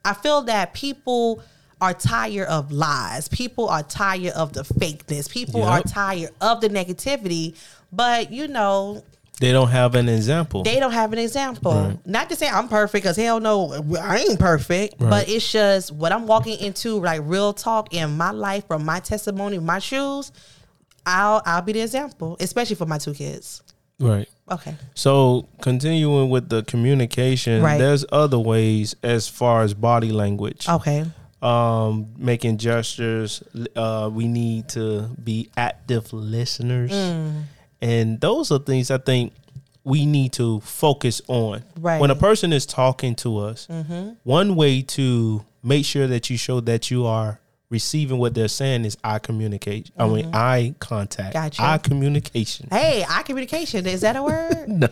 [0.03, 1.41] I feel that people
[1.81, 3.27] are tired of lies.
[3.27, 5.29] People are tired of the fakeness.
[5.29, 7.55] People are tired of the negativity.
[7.91, 9.03] But you know,
[9.39, 10.63] They don't have an example.
[10.63, 11.73] they don't have an example.
[11.73, 11.97] Right.
[12.05, 14.97] Not to say I'm perfect, because hell no, I ain't perfect.
[14.99, 18.99] But it's just what I'm walking into, like real talk in my life, from my
[18.99, 20.31] testimony, my shoes.
[21.05, 23.61] I'll I'll be the example, especially for my two kids.
[23.99, 24.27] Right.
[24.51, 24.75] Okay.
[24.93, 27.79] So continuing with the communication, Right.
[27.79, 30.67] there's other ways as far as body language.
[30.69, 31.05] Okay.
[31.41, 33.43] Um, making gestures.
[33.75, 37.43] Uh, we need to be active listeners, Mm.
[37.81, 39.33] and those are things I think
[39.83, 41.63] we need to focus on.
[41.79, 42.01] Right.
[42.01, 44.09] When a person is talking to us, Mm-hmm.
[44.23, 47.39] one way to make sure that you show that you are
[47.69, 49.91] receiving what they're saying is eye communicate.
[49.97, 51.35] I mean, eye contact.
[51.35, 51.45] Mm-hmm.
[51.45, 51.63] Gotcha.
[51.63, 52.67] Eye communication.
[52.71, 54.65] Hey, eye communication is that a word?
[54.67, 54.89] No,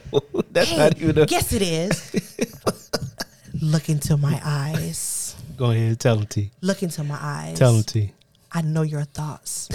[0.52, 1.26] that's not even a.
[1.30, 2.40] yes, it is.
[3.62, 5.36] Look into my eyes.
[5.58, 6.52] Go ahead, tell them T.
[6.62, 7.58] Look into my eyes.
[7.58, 8.12] Tell them T.
[8.52, 9.70] I know your thoughts.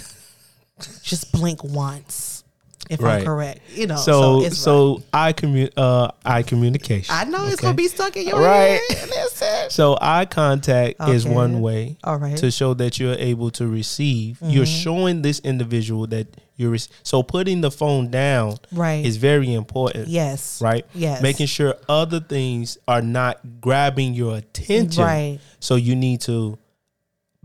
[1.03, 2.38] Just blink once,
[2.91, 3.19] if Right.
[3.21, 3.61] I'm correct.
[3.75, 3.97] You know.
[3.97, 5.05] So, so, right.
[5.13, 7.15] eye commu- uh, eye communication.
[7.15, 8.81] I know it's gonna be stuck in your Right.
[8.91, 9.09] head.
[9.15, 9.71] Listen.
[9.71, 12.37] So eye contact is one way All right.
[12.39, 14.39] to show that you're able to receive.
[14.43, 16.27] You're showing this individual that
[16.57, 16.71] you're.
[16.71, 19.05] Rec- so putting the phone down Right.
[19.05, 20.09] is very important.
[20.09, 20.61] Yes.
[20.63, 20.85] Right.
[20.95, 21.21] Yes.
[21.23, 25.05] Making sure other things are not grabbing your attention.
[25.05, 25.39] Right.
[25.61, 26.59] So you need to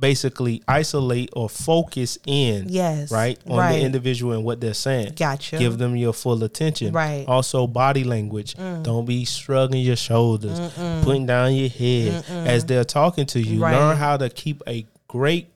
[0.04, 2.68] basically isolate or focus in.
[2.68, 3.10] Yes.
[3.10, 3.78] Right on Right.
[3.80, 5.14] the individual and what they're saying.
[5.16, 5.58] Gotcha.
[5.58, 6.92] Give them your full attention.
[6.92, 7.26] Right.
[7.26, 7.30] Mm.
[7.30, 8.54] Also, body language.
[8.84, 10.60] Don't be shrugging your shoulders,
[11.04, 13.62] putting down your head as they're talking to you.
[13.62, 13.74] Right.
[13.78, 15.48] Learn how to keep a great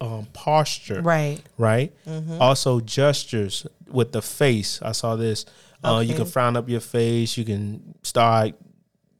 [0.00, 1.02] um, posture.
[1.02, 1.40] Right.
[1.58, 1.92] Right.
[2.40, 4.80] Also, gestures with the face.
[4.80, 5.44] I saw this.
[5.84, 7.36] Uh, you can frown up your face.
[7.36, 8.54] You can start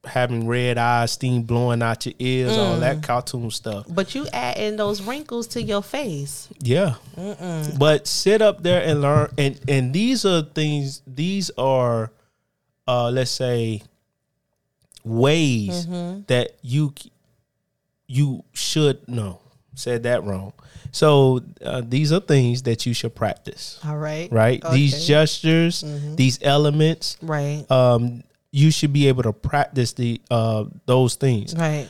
[0.04, 2.80] having red eyes, steam blowing out your ears, all Mm.
[2.80, 3.86] that cartoon stuff.
[3.88, 6.48] But you add in those wrinkles to your face.
[6.60, 6.94] Yeah.
[7.78, 12.10] But sit up there and learn and and these are things these are
[12.88, 13.82] uh let's say
[15.04, 15.86] ways
[16.26, 16.94] that you
[18.06, 19.38] you should know.
[19.74, 20.52] Said that wrong.
[20.90, 23.78] So uh, these are things that you should practice.
[23.86, 24.30] All right.
[24.30, 24.62] Right?
[24.72, 25.04] These Okay.
[25.06, 25.82] gestures,
[26.16, 27.64] these elements, Right.
[27.70, 28.22] um
[28.52, 31.54] you should be able to practice the uh those things.
[31.56, 31.88] Right.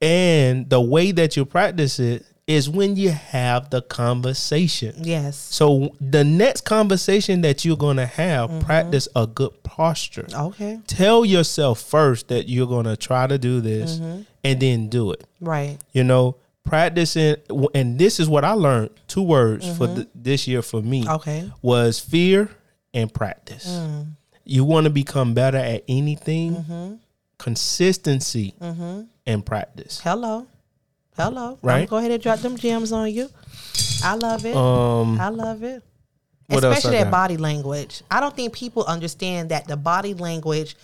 [0.00, 4.94] And the way that you practice it is when you have the conversation.
[5.02, 5.36] Yes.
[5.38, 8.60] So the next conversation that you're going to have, Mm-hmm.
[8.66, 10.26] practice a good posture.
[10.30, 10.78] Okay.
[10.86, 14.22] Tell yourself first that you're going to try to do this Mm-hmm.
[14.44, 15.24] and then do it.
[15.40, 15.78] Right.
[15.92, 17.36] You know, practicing
[17.74, 19.94] and this is what I learned, two words for Mm-hmm.
[19.96, 21.50] th- this year for me Okay.
[21.62, 22.50] was fear
[22.92, 23.66] and practice.
[23.68, 24.06] Mm.
[24.44, 26.94] You want to become better at anything, Mm-hmm.
[27.38, 28.54] consistency
[29.26, 30.00] and practice.
[30.02, 30.46] Hello.
[31.16, 31.58] Hello.
[31.62, 31.88] Right?
[31.88, 33.28] Go ahead and drop them gems on you.
[34.02, 34.56] I love it.
[34.56, 35.82] Um I love it.
[36.50, 38.02] Especially that body language.
[38.10, 40.76] I don't think people understand that the body language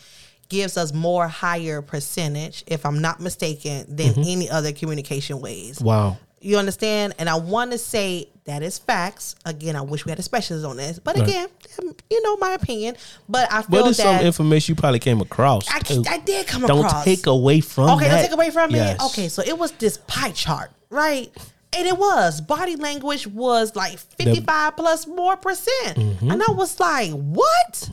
[0.49, 4.23] gives us more higher percentage, if I'm not mistaken, than Mm-hmm.
[4.27, 5.81] any other communication ways.
[5.81, 6.17] wow.
[6.43, 7.15] You understand?
[7.19, 9.35] And I want to say that is facts.
[9.45, 11.29] Again, I wish we had a specialist on this, but Right.
[11.29, 12.97] again, um, you know my opinion.
[13.29, 15.69] But I But feel there's some information you probably came across.
[15.69, 15.81] I.
[16.09, 16.93] I did come across.
[16.93, 18.15] Don't take away from Okay, that.
[18.15, 18.97] don't take away from Yes.
[18.97, 19.05] it.
[19.07, 21.31] Okay, so it was this pie chart, right?
[21.77, 25.99] And it was body language was like 55 plus more percent.
[25.99, 26.31] Mm-hmm.
[26.31, 27.91] And I was like, what?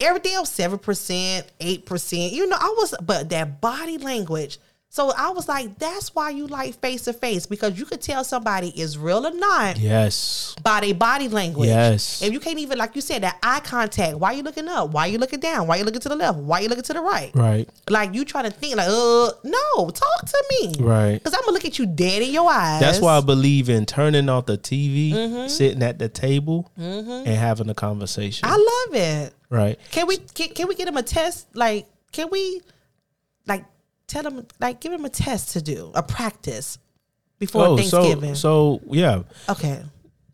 [0.00, 2.32] Everything else, 7%, 8%.
[2.32, 4.58] You know, I was, but that body language.
[4.92, 8.24] So I was like, that's why you like face to face because you could tell
[8.24, 10.56] somebody is real or not Yes.
[10.64, 11.68] by their body language.
[11.68, 12.20] Yes.
[12.22, 14.90] If you can't even, like you said, that eye contact, why are you looking up?
[14.90, 15.68] Why are you looking down?
[15.68, 16.38] Why are you looking to the left?
[16.38, 17.30] Why are you looking to the right?
[17.36, 17.68] Right.
[17.88, 20.74] Like you trying to think like, uh, no, talk to me.
[20.80, 21.14] Right.
[21.14, 22.80] Because I'm gonna look at you dead in your eyes.
[22.80, 25.46] That's why I believe in turning off the TV, Mm-hmm.
[25.46, 28.48] sitting at the table, and having a conversation.
[28.50, 28.56] I
[28.88, 29.34] love it.
[29.50, 29.78] right.
[29.92, 31.46] Can we can, can we get him a test?
[31.54, 32.60] Like, can we
[33.46, 33.64] like
[34.10, 36.78] tell him like give him a test to do a practice
[37.38, 38.34] before Oh, Thanksgiving?
[38.34, 39.82] so so yeah, okay.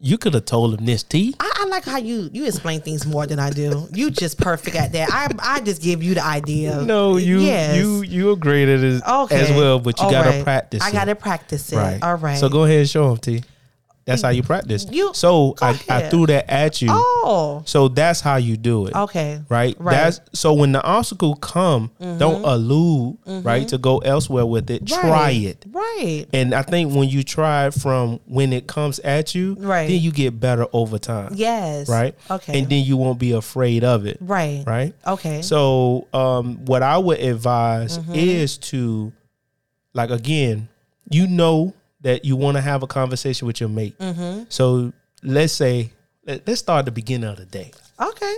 [0.01, 1.35] you could have told him this T.
[1.39, 3.89] I, I like how you you explain things more than I do.
[3.93, 5.09] You just perfect at that.
[5.13, 6.83] I I just give you the idea.
[6.83, 7.77] No, you Yes.
[7.77, 10.45] you you are great at it as, okay as well, but you All gotta right.
[10.45, 10.83] practice.
[10.83, 10.93] I it.
[10.93, 11.77] gotta practice it.
[11.77, 12.03] right.
[12.03, 12.39] All right.
[12.39, 13.43] So go ahead and show him T.
[14.07, 14.87] That's how you practice.
[14.89, 16.89] You- so I, I threw that at you.
[16.91, 17.63] Oh.
[17.67, 18.95] So that's how you do it.
[18.95, 19.41] Okay.
[19.49, 19.75] Right?
[19.81, 19.93] Right.
[19.93, 24.87] That's so when the obstacle come, don't allude, right, to go elsewhere with it.
[24.87, 25.65] Try it.
[25.73, 26.27] Right.
[26.33, 29.89] And I think when you try it from when it comes at you, Right.
[29.89, 31.33] then you get better over time.
[31.35, 31.89] Yes.
[31.89, 32.15] Right?
[32.31, 32.61] Okay.
[32.61, 34.19] And then you won't be afraid of it.
[34.21, 34.63] right.
[34.65, 34.95] Right?
[35.05, 35.43] Okay.
[35.43, 38.15] So um what I would advise Mm-hmm.
[38.15, 39.13] is to
[39.95, 40.69] like again,
[41.11, 43.99] you know that you want to have a conversation with your mate.
[43.99, 44.45] Mm-hmm.
[44.49, 44.93] So
[45.23, 45.93] let's say
[46.27, 47.73] let, us start at the beginning of the day.
[48.01, 48.35] okay.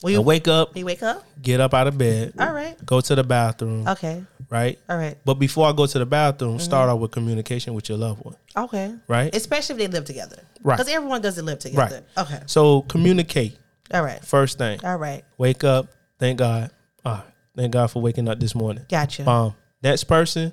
[0.00, 1.24] Will You wake up, you wake up?
[1.42, 2.76] get up out of bed, All right.
[2.86, 4.22] go to the bathroom, Okay.
[4.48, 4.78] right?
[4.88, 5.18] All right.
[5.24, 6.60] But before I go to the bathroom, Mm-hmm.
[6.60, 8.94] start off with communication with your loved one, Okay.
[9.08, 9.34] right?
[9.34, 10.40] Especially if they live together.
[10.62, 10.76] Right.
[10.78, 12.04] Because everyone doesn't live together.
[12.16, 12.26] Right.
[12.26, 12.40] Okay.
[12.46, 13.58] So communicate
[13.92, 14.24] All right.
[14.24, 14.78] first thing.
[14.84, 15.24] All right.
[15.36, 15.88] Wake up,
[16.20, 16.70] thank God.
[17.04, 17.24] Ah,
[17.56, 18.84] thank God for waking up this morning.
[18.88, 19.24] Gotcha.
[19.24, 19.54] Bomb.
[19.82, 20.52] Next person,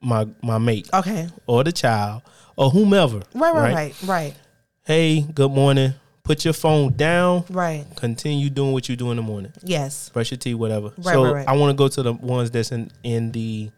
[0.00, 1.28] my my mate Okay.
[1.46, 2.22] or the child
[2.56, 3.22] or whomever.
[3.34, 4.34] Right, right, right, right,
[4.84, 5.94] Hey, good morning.
[6.22, 7.44] Put your phone down.
[7.50, 7.84] right.
[7.96, 9.52] Continue doing what you do in the morning.
[9.64, 10.10] Yes.
[10.10, 10.92] Brush your teeth, whatever.
[10.98, 11.48] Right, so right, right.
[11.48, 13.70] I want to go to the ones that's in in the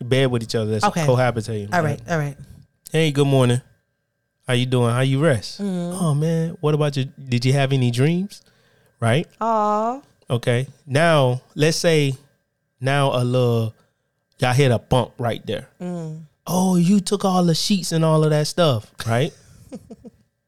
[0.00, 0.70] bed with each other.
[0.72, 1.06] That's Okay.
[1.06, 1.72] cohabitating.
[1.74, 2.00] All right.
[2.08, 2.36] All right.
[2.92, 3.60] Hey, good morning.
[4.46, 4.90] How you doing?
[4.90, 5.60] How you rest?
[5.62, 6.04] Mm-hmm.
[6.04, 7.04] Oh man, what about you?
[7.04, 8.42] Did you have any dreams?
[8.98, 9.26] Right.
[9.40, 10.00] Aw.
[10.28, 10.66] Okay.
[10.86, 12.14] Now let's say
[12.80, 13.74] now a little
[14.40, 15.68] y'all hit a bump right there.
[15.80, 16.22] Mm.
[16.46, 19.32] Oh, you took all the sheets and all of that stuff, right?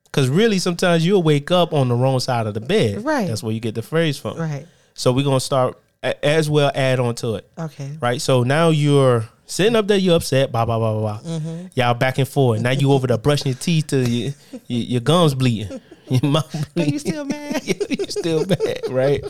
[0.04, 3.02] Because really, sometimes you'll wake up on the wrong side of the bed.
[3.02, 3.26] Right.
[3.28, 4.36] That's where you get the phrase from.
[4.36, 4.66] Right.
[4.92, 7.96] So we're gonna start as well add on to it, Okay.
[7.98, 8.20] right?
[8.20, 11.20] So now you're sitting up there, you're upset, blah blah blah blah.
[11.22, 11.38] blah.
[11.38, 11.66] Mm-hmm.
[11.76, 12.60] Y'all back and forth.
[12.60, 14.34] Now you over there brushing your teeth till your,
[14.66, 15.80] your, your gums bleeding,
[16.10, 16.92] your mouth Are bleeding.
[16.92, 17.62] you still mad?
[17.66, 19.24] you still mad, right?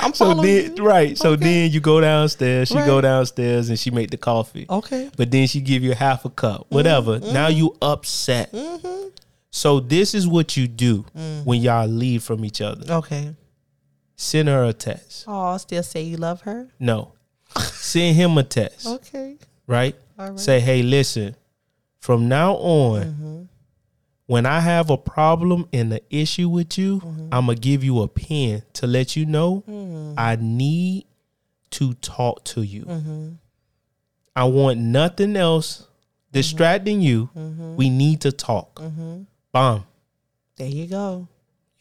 [0.00, 0.84] I'm So then, you.
[0.84, 1.16] right.
[1.16, 1.44] So Okay.
[1.44, 2.68] then you go downstairs.
[2.68, 4.66] She go downstairs and she make the coffee.
[4.68, 5.10] Okay.
[5.16, 7.18] But then she give you half a cup, whatever.
[7.18, 7.32] Mm-hmm.
[7.32, 8.52] Now you upset.
[8.52, 9.08] Mm-hmm.
[9.50, 11.44] So this is what you do mm.
[11.44, 12.92] when y'all leave from each other.
[12.92, 13.34] Okay.
[14.16, 15.24] Send her a text.
[15.26, 16.68] Oh, still say you love her?
[16.78, 17.12] No,
[17.56, 18.86] send him a text.
[18.86, 19.36] Okay.
[19.66, 19.94] Right.
[20.18, 20.40] All right.
[20.40, 21.36] Say, hey, listen.
[22.00, 23.42] From now on, mm-hmm.
[24.28, 27.28] When I have a problem and an issue with you, mm-hmm.
[27.32, 30.12] I'm gonna give you a pen to let you know mm-hmm.
[30.18, 31.06] I need
[31.70, 32.82] to talk to you.
[32.82, 33.28] Mm-hmm.
[34.36, 35.86] I want nothing else
[36.30, 37.30] distracting you.
[37.76, 38.80] We need to talk.
[39.50, 39.84] Bomb.
[40.56, 41.26] There you go.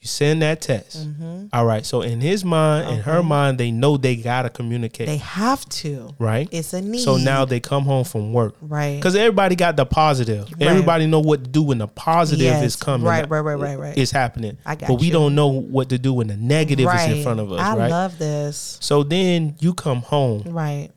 [0.08, 1.06] You send that text.
[1.06, 1.48] Mm-hmm.
[1.52, 1.86] All right.
[1.86, 3.24] So in his mind, in her uh-huh.
[3.24, 5.08] mind, they know they gotta communicate.
[5.08, 6.16] They have to.
[6.18, 6.48] right.
[6.50, 7.02] It's a need.
[7.02, 8.56] So now they come home from work.
[8.62, 8.96] right.
[8.96, 10.48] Because everybody got the positive.
[10.62, 12.64] Everybody know what to do when the positive Yes.
[12.64, 13.06] is coming.
[13.06, 13.98] Right, right, right, right, right.
[13.98, 14.58] It's happening.
[14.66, 15.12] I got but we you.
[15.12, 17.10] don't know what to do when the negative right.
[17.12, 17.92] is in front of us, I right?
[17.92, 18.78] love this.
[18.80, 20.44] so then you come home.
[20.46, 20.90] Right.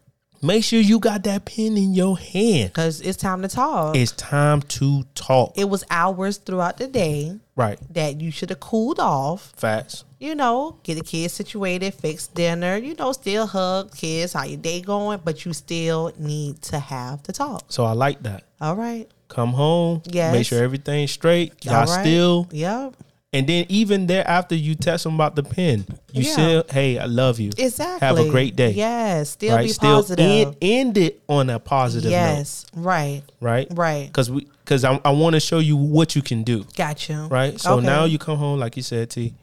[0.42, 2.70] Make sure you got that pen in your hand.
[2.70, 3.94] Because it's time to talk.
[3.94, 5.52] It's time to talk.
[5.56, 7.78] it was hours throughout the day right.
[7.92, 9.52] that you should have cooled off.
[9.56, 10.04] Facts.
[10.18, 14.58] You know, get the kids situated, fix dinner, you know, still hug kids, how your
[14.58, 17.64] day going, but you still need to have the talk.
[17.68, 18.44] So I like that.
[18.60, 19.10] All right.
[19.28, 20.02] Come home.
[20.06, 20.32] Yes.
[20.32, 21.64] Make sure everything's straight.
[21.64, 22.00] Y'all All right.
[22.00, 22.48] still.
[22.50, 22.94] Yep.
[23.32, 26.32] And then even there after you text them about the pen, you Yeah.
[26.32, 27.50] still, hey, I love you.
[27.56, 28.04] Exactly.
[28.06, 28.72] Have a great day.
[28.72, 29.30] Yes.
[29.30, 29.66] Still right.
[29.66, 30.26] be still positive.
[30.26, 32.16] end, end it on a positive note.
[32.16, 32.66] yes.
[32.74, 33.22] Right.
[33.40, 33.68] right?
[33.70, 34.06] Right.
[34.08, 37.26] Because we because I, I want to show you what you can do, Gotcha.
[37.30, 37.60] right?
[37.60, 37.86] So Okay.
[37.86, 39.34] now you come home, like you said, T.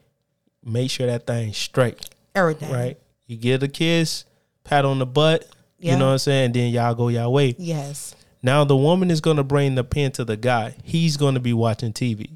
[0.66, 2.72] Make sure that thing's straight, Everything.
[2.72, 2.98] right?
[3.26, 4.24] You get a kiss,
[4.66, 5.46] pat on the butt,
[5.80, 5.94] Yeah.
[5.94, 7.56] you know what I'm saying, and then y'all go y'all way.
[7.58, 8.16] Yes.
[8.44, 10.76] Now the woman is gonna bring the pen to the guy.
[10.84, 12.30] He's gonna be watching TV.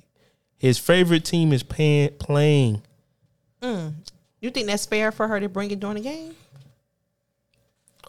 [0.61, 2.83] His favorite team is paying, playing.
[3.63, 3.93] Mm.
[4.41, 6.35] You think that's fair for her to bring it during the game?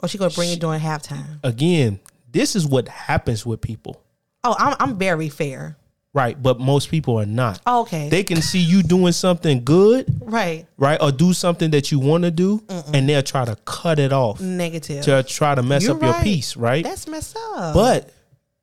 [0.03, 1.39] Or she gonna bring it during halftime.
[1.43, 1.99] Again,
[2.31, 4.03] this is what happens with people.
[4.45, 5.79] Oh, I'm I'm very fair.
[6.13, 7.63] Right, but most people are not.
[7.65, 8.11] Oh, okay.
[8.11, 10.67] They can see you doing something good, right.
[10.77, 14.13] right, or do something that you want to do, and they'll try to cut it
[14.13, 15.03] off Negative.
[15.05, 16.85] to try to mess You're up your piece, right?
[16.85, 17.73] That's messed up.
[17.73, 18.11] but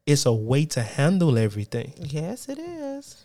[0.06, 3.24] it's a way to handle everything, yes, it is.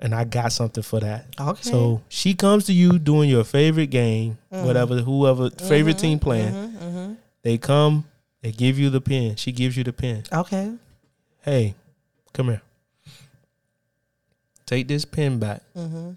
[0.00, 1.26] And I got something for that.
[1.38, 1.62] Okay.
[1.62, 4.66] So she comes to you doing your favorite game, Mm-hmm.
[4.66, 7.16] whatever, whoever favorite team playing.
[7.42, 8.04] They come,
[8.42, 9.36] they give you the pen.
[9.36, 10.24] She gives you the pen.
[10.32, 10.72] Okay.
[11.42, 11.74] Hey,
[12.32, 12.62] come here.
[14.66, 15.62] Take this pen back.
[15.76, 16.10] Mm-hmm.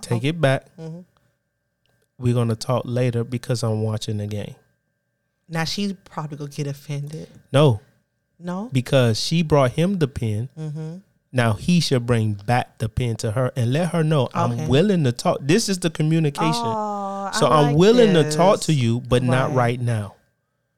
[0.00, 0.66] Take it back.
[0.78, 1.04] Mhm.
[2.18, 4.54] We're gonna talk later because I'm watching the game.
[5.48, 7.28] Now she's probably gonna get offended.
[7.52, 7.80] No,
[8.38, 8.68] No.
[8.72, 10.48] because she brought him the pen.
[11.32, 14.32] Now he should bring back the pen to her and let her know Okay.
[14.34, 15.38] I'm willing to talk.
[15.40, 16.66] This is the communication.
[16.66, 19.56] Oh, so I I'm like willing to talk to you, but not Right.
[19.56, 20.14] right now.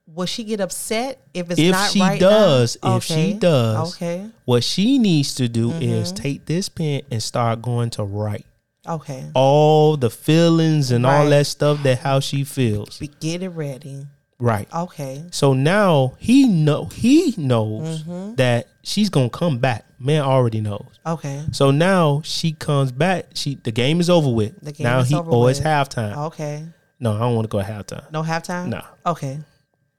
[0.06, 2.96] Will she get upset if it's If not she right does, now?
[2.96, 4.26] if she does, Okay.
[4.44, 5.82] What she needs to do Mm-hmm.
[5.82, 8.44] is take this pen and start going to write
[8.86, 9.24] Okay.
[9.34, 13.00] all the feelings and all that stuff that how she feels.
[13.20, 14.06] Get it ready.
[14.38, 14.68] Right.
[14.74, 15.24] Okay.
[15.30, 18.34] So now he know he knows Mm-hmm.
[18.34, 19.84] that she's gonna come back.
[19.98, 20.98] Man already knows.
[21.06, 21.44] Okay.
[21.52, 23.26] So now she comes back.
[23.34, 24.60] She the game is over with.
[24.60, 26.16] The game now is he over oh it's halftime.
[26.28, 26.64] Okay.
[27.00, 28.10] No, I don't want to go halftime.
[28.12, 28.68] No halftime.
[28.68, 28.82] No.
[29.06, 29.38] Okay.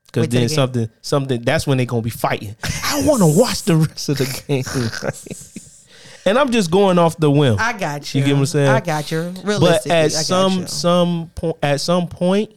[0.06, 2.56] Because then the something something that's when they're gonna be fighting.
[2.64, 4.64] I want to watch the rest of the game.
[6.26, 7.58] and I'm just going off the whim.
[7.60, 8.22] I got you.
[8.22, 8.70] You get what I'm saying?
[8.70, 9.32] I got you.
[9.36, 10.58] but Realistically, I at some you.
[10.60, 10.68] Mm-hmm.
[10.68, 12.52] some point at some point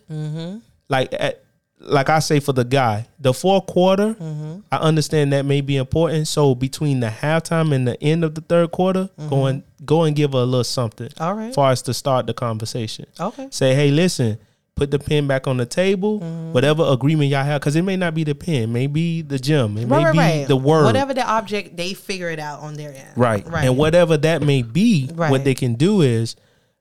[0.88, 1.42] like at
[1.78, 4.60] like I say for the guy, the fourth quarter, Mm-hmm.
[4.72, 6.26] I understand that may be important.
[6.28, 10.16] So between the halftime and the end of the third quarter, go and go and
[10.16, 11.08] give her a little something.
[11.08, 11.22] Mm-hmm.
[11.22, 11.54] All right.
[11.54, 13.06] For us to start the conversation.
[13.20, 13.48] Okay.
[13.50, 14.38] Say, hey, listen,
[14.74, 16.20] put the pen back on the table.
[16.20, 16.52] Mm-hmm.
[16.52, 19.38] Whatever agreement y'all have, because it may not be the pen, it may be the
[19.38, 20.48] gym, it may Right, right, be right.
[20.48, 20.84] the word.
[20.84, 23.08] Whatever the object, they figure it out on their end.
[23.16, 23.46] Right.
[23.46, 23.64] Right.
[23.66, 25.30] And whatever that may be, Right.
[25.30, 26.36] what they can do is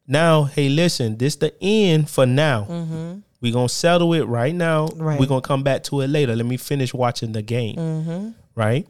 [0.07, 3.21] now, hey, listen, this the end for now.
[3.41, 4.87] We're gonna settle it right now.
[4.87, 5.01] Mm-hmm.
[5.01, 5.19] Right.
[5.19, 6.35] We're gonna come back to it later.
[6.35, 7.75] Let me finish watching the game.
[7.75, 8.29] Mm-hmm.
[8.55, 8.87] Right?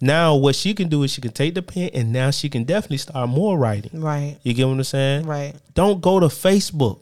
[0.00, 2.64] Now what she can do is she can take the pen and now she can
[2.64, 4.00] definitely start more writing.
[4.00, 4.38] Right.
[4.42, 5.26] You get what I'm saying?
[5.26, 5.54] Right.
[5.74, 7.00] Don't go to Facebook.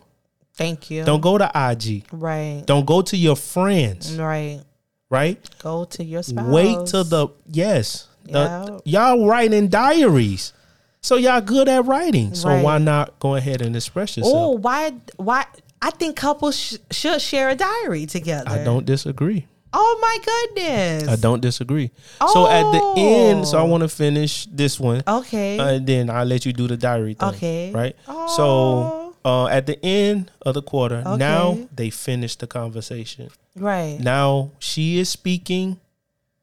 [0.55, 1.05] Thank you.
[1.05, 2.05] Don't go to IG.
[2.13, 2.63] Right.
[2.67, 4.17] Don't go to your friends.
[4.17, 4.61] Right.
[5.09, 5.39] Right?
[5.61, 6.53] Go to your spouse.
[6.53, 8.09] Wait till the yes.
[8.25, 9.15] The, Yeah.
[9.15, 10.53] Y'all writing diaries.
[11.01, 12.35] So y'all good at writing.
[12.35, 12.65] So Right.
[12.65, 14.35] why not go ahead and express yourself?
[14.35, 14.95] Oh, why?
[15.17, 15.45] Why?
[15.85, 18.49] I think couples sh- should share a diary together.
[18.49, 19.47] I don't disagree.
[19.77, 21.09] Oh my goodness.
[21.09, 21.91] I don't disagree.
[22.33, 23.67] So at the end, so I Oh.
[23.67, 25.03] want to finish this one.
[25.07, 25.59] Okay.
[25.59, 27.29] Uh, and then I'll let you do the diary thing.
[27.37, 27.73] Okay.
[27.73, 27.97] Right?
[28.09, 28.29] Oh.
[28.39, 33.29] So uh, at the end of the quarter, now they finish the conversation.
[33.57, 33.99] right.
[34.01, 35.81] Now she is speaking,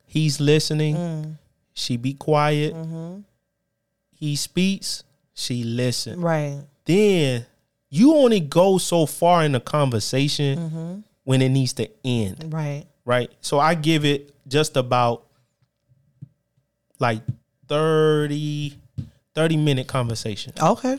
[0.06, 0.96] he's listening.
[0.96, 1.38] Mm.
[1.74, 2.76] She be quiet.
[2.76, 3.22] Mm-hmm.
[4.12, 6.18] He speaks, she listens.
[6.20, 6.60] Right.
[6.86, 7.46] Then
[7.94, 11.00] you only go so far in a conversation Mm-hmm.
[11.26, 12.86] when it needs to end, Right.
[13.06, 13.30] right?
[13.42, 15.24] So I give it just about
[17.00, 17.22] like
[17.68, 18.76] 30,
[19.36, 20.54] 30 minute conversation.
[20.62, 20.98] Okay.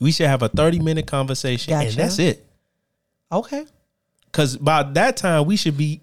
[0.00, 2.44] We should have a 30 minute conversation and that's it.
[3.32, 3.64] Okay.
[4.32, 6.00] Cause by that time we should be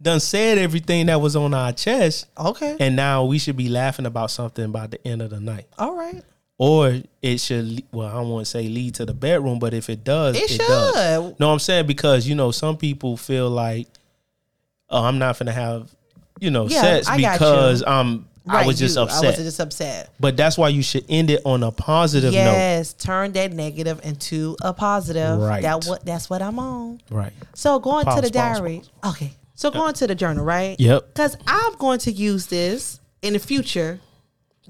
[0.00, 2.26] done said everything that was on our chest.
[2.38, 2.76] Okay.
[2.78, 5.66] And now we should be laughing about something by the end of the night.
[5.78, 6.22] All right.
[6.58, 9.90] Or it should, well, I don't want to say lead to the bedroom, but if
[9.90, 11.34] it does, It it, does.
[11.38, 13.88] No, I'm saying because, you know, some people feel like,
[14.88, 15.90] oh, I'm not going to have,
[16.40, 19.24] you know, Yeah, sex I because um, I Right, was just you- upset.
[19.24, 20.10] I was just upset.
[20.18, 22.38] but that's why you should end it on a positive note.
[22.38, 25.38] Yes, turn that negative into a positive.
[25.38, 25.60] Right.
[25.62, 27.00] That what that's what I'm on.
[27.10, 27.32] Right.
[27.54, 28.82] So going to the pause, diary.
[29.04, 29.32] Okay.
[29.56, 30.78] So going to the journal, right?
[30.78, 31.08] Yep.
[31.08, 33.98] Because I'm going to use this in the future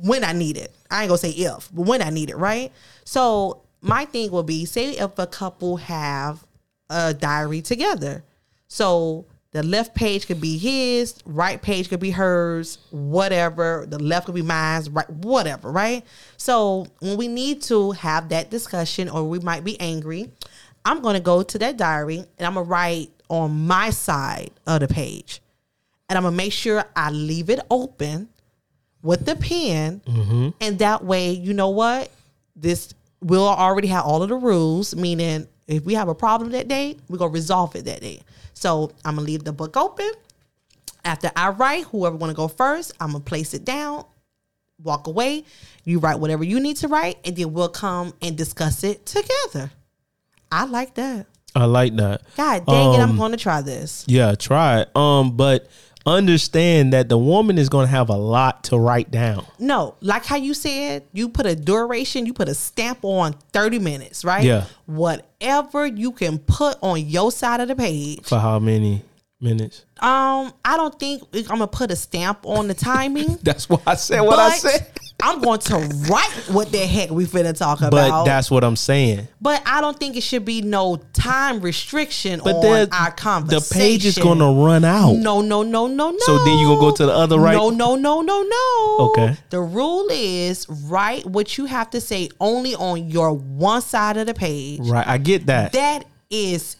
[0.03, 0.73] when I need it.
[0.91, 2.73] I ain't gonna say if, but when I need it, right?
[3.05, 6.45] So my thing will be say if a couple have
[6.91, 8.25] a diary together.
[8.69, 13.87] So the left page could be his, right page could be hers, whatever.
[13.89, 16.05] The left could be mine's, right, whatever, right?
[16.37, 20.31] So when we need to have that discussion or we might be angry,
[20.85, 24.89] I'm gonna go to that diary and I'm gonna write on my side of the
[24.89, 25.41] page.
[26.09, 28.29] And I'm gonna make sure I leave it open
[29.07, 30.03] with the pen,
[30.61, 32.11] and that way, you know what?
[32.55, 32.93] This
[33.23, 34.95] we'll already have all of the rules.
[34.95, 38.21] Meaning, if we have a problem that day, we're gonna resolve it that day.
[38.55, 40.11] So I'm gonna leave the book open.
[41.05, 44.05] After I write, whoever want to go first, I'm gonna place it down,
[44.83, 45.45] walk away.
[45.85, 49.71] You write whatever you need to write, and then we'll come and discuss it together.
[50.51, 51.27] I like that.
[51.55, 52.23] I like that.
[52.37, 54.05] God dang it, I'm Um, to try this.
[54.07, 54.97] Yeah, try it.
[54.97, 55.69] Um, but
[56.07, 59.45] understand that the woman is going to have a lot to write down.
[59.59, 63.81] No, like how you said, you put a duration, you put a stamp on 30
[63.81, 64.45] minutes, right?
[64.45, 64.65] Yeah.
[64.87, 68.25] Whatever you can put on your side of the page.
[68.25, 69.03] For how many
[69.41, 69.85] minutes?
[70.01, 73.39] Um, I don't think I'm gonna put a stamp on the timing.
[73.43, 74.21] That's what I said.
[74.21, 74.87] What I said.
[75.23, 75.79] I'm going to
[76.11, 78.11] write what the heck we finna talk But about.
[78.11, 79.29] But that's what I'm saying.
[79.41, 84.05] But I don't think it should be no time restriction But on our the page
[84.05, 85.13] is going to run out.
[85.13, 86.19] No, no, no, no, no.
[86.19, 87.55] So then you gonna go to the other right?
[87.55, 88.97] No, no, no, no, no.
[89.11, 89.37] Okay.
[89.51, 94.27] The rule is write what you have to say only on your one side of
[94.27, 94.81] the page.
[94.83, 95.73] Right, I get that.
[95.73, 96.77] That is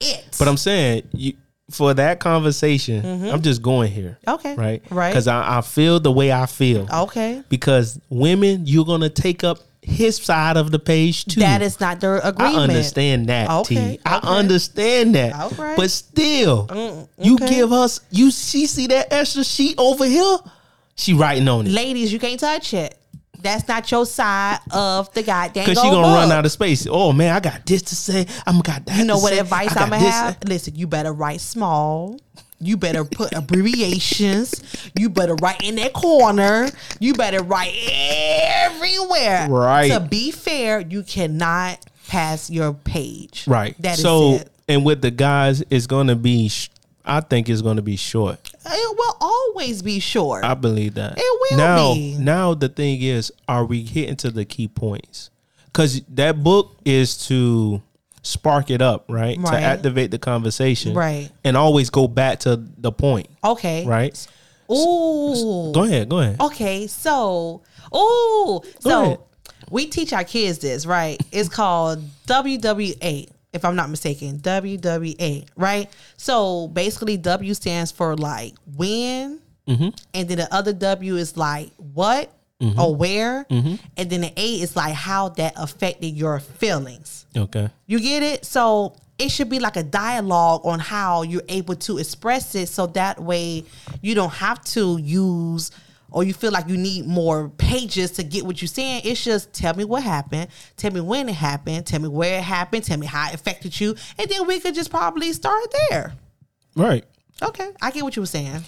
[0.00, 0.36] it.
[0.38, 1.34] But I'm saying you
[1.70, 4.18] for that conversation, I'm just going here.
[4.26, 4.34] Mm-hmm.
[4.34, 4.54] Okay.
[4.56, 4.82] Right.
[4.90, 5.10] Right.
[5.10, 6.86] Because I, I feel the way I feel.
[6.92, 7.42] okay.
[7.48, 11.40] Because women, you're gonna take up his side of the page too.
[11.40, 12.56] That is not their agreement.
[12.58, 13.48] I understand that.
[13.50, 14.00] Okay, T.
[14.04, 14.28] I okay.
[14.28, 15.32] understand that.
[15.34, 15.76] All right.
[15.76, 20.36] But still, Mm, you give us you she see that extra sheet over here?
[20.96, 21.70] She writing on it.
[21.72, 22.94] Ladies, you can't touch it.
[23.42, 26.86] That's not your side of the goddamn Because she gonna run out of space.
[26.90, 28.26] Oh man, I got this to say.
[28.46, 28.98] I'm got that.
[28.98, 29.40] You know what say.
[29.40, 30.38] advice I'm gonna have?
[30.44, 32.18] Listen, you better write small.
[32.62, 34.62] You better put abbreviations.
[34.98, 36.68] You better write in that corner.
[36.98, 39.48] You better write everywhere.
[39.48, 39.90] Right.
[39.90, 43.44] To be fair, you cannot pass your page.
[43.46, 43.74] Right.
[43.80, 44.50] That is so it.
[44.68, 46.48] and with the guys, it's gonna be.
[46.48, 46.68] Sh-
[47.04, 48.50] I think it's gonna be short.
[48.64, 50.44] It will always be short.
[50.44, 51.14] I believe that.
[51.16, 52.16] It will now, be.
[52.18, 55.30] Now the thing is, are we hitting to the key points?
[55.66, 57.82] Because that book is to
[58.22, 59.42] spark it up, right?
[59.44, 61.30] To activate the conversation, Right.
[61.44, 63.86] And always go back to the point, okay.
[63.86, 64.26] right?
[64.70, 65.72] Ooh.
[65.72, 66.40] Go ahead, go ahead.
[66.40, 68.82] Okay, so oh, ahead.
[68.82, 69.26] so
[69.70, 71.20] we teach our kids this, right?
[71.32, 74.38] It's called WWA, if I'm not mistaken.
[74.38, 75.88] WWA, right?
[76.16, 79.88] So basically, W stands for like when, Mm-hmm.
[80.14, 82.32] and then the other W is like what
[82.78, 83.74] or where, Mm-hmm.
[83.96, 87.24] and then the A is like how that affected your feelings.
[87.36, 87.68] Okay.
[87.86, 88.44] You get it?
[88.44, 92.86] So it should be like a dialogue on how you're able to express it so
[92.88, 93.64] that way
[94.02, 95.70] you don't have to use
[96.10, 99.02] or you feel like you need more pages to get what you're saying.
[99.04, 102.42] It's just tell me what happened, tell me when it happened, tell me where it
[102.44, 106.14] happened, tell me how it affected you, and then we could just probably start there.
[106.76, 107.04] Right.
[107.42, 108.62] Okay, I get what you were saying.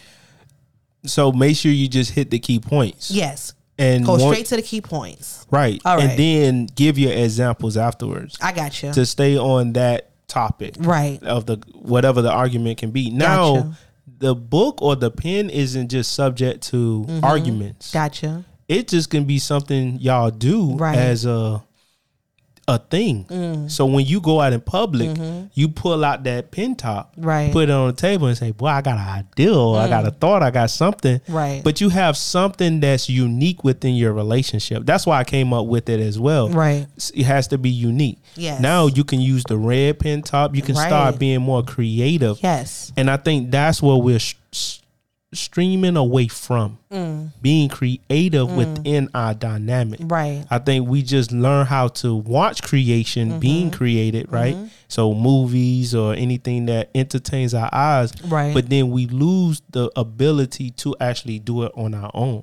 [1.05, 3.11] So make sure you just hit the key points.
[3.11, 3.55] Yes.
[3.79, 5.47] And Go straight to the key points.
[5.51, 5.81] right.
[5.85, 6.11] All right.
[6.11, 8.93] And then give your examples afterwards I got you.
[8.93, 10.75] to stay on that topic.
[10.79, 11.23] Right.
[11.25, 13.11] of the whatever the argument can be.
[13.11, 13.79] Now, Gotcha.
[14.23, 17.25] The book or the pen isn't just subject to mm-hmm.
[17.25, 17.93] arguments.
[17.93, 18.45] Gotcha.
[18.69, 20.97] It just can be something y'all do Right.
[20.97, 21.63] as a
[22.69, 23.25] a thing.
[23.25, 23.69] Mm.
[23.71, 25.19] So when you go out in public,
[25.53, 27.27] you pull out that pen top, Mm-hmm.
[27.27, 27.51] Right.
[27.51, 27.53] Mm.
[27.53, 30.07] put it on the table, and say, "Boy, I got an idea, or I got
[30.07, 31.61] a thought, I got something." Right.
[31.65, 34.87] But you have something that's unique within your relationship.
[34.87, 36.87] That's why I came up with it as well Right.
[37.15, 38.19] it has to be unique.
[38.37, 38.61] Yes.
[38.61, 40.55] Now you can use the red pen top.
[40.55, 42.39] You can start being more creative.
[42.43, 42.93] Yes.
[42.97, 44.35] And I think that's what we're sh-
[45.33, 47.31] streaming away from Mm.
[47.41, 50.01] being creative within our dynamic.
[50.03, 50.45] Right.
[50.51, 53.39] I think we just learn how to watch creation Mm-hmm.
[53.39, 54.57] being created, right?
[54.89, 58.53] So movies or anything that entertains our eyes, Right.
[58.53, 62.43] But then we lose the ability to actually do it on our own,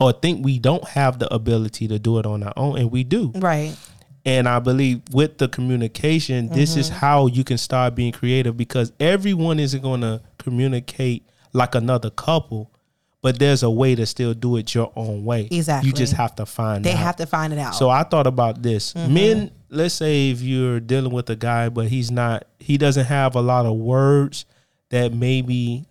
[0.00, 3.04] or think we don't have the ability to do it on our own, and we
[3.04, 3.30] do.
[3.34, 3.76] Right.
[4.24, 6.98] And I believe with the communication, this is Mm-hmm.
[6.98, 12.70] how you can start being creative because everyone isn't going to communicate like another couple,
[13.20, 15.48] but there's a way to still do it your own way.
[15.50, 15.88] Exactly.
[15.88, 16.98] You just have to find They out.
[16.98, 17.74] have to find it out.
[17.74, 18.92] So I thought about this.
[18.94, 19.14] Mm-hmm.
[19.14, 23.34] Men, let's say if you're dealing with a guy, but he's not, he doesn't have
[23.36, 24.44] a lot of words
[24.90, 25.84] that maybe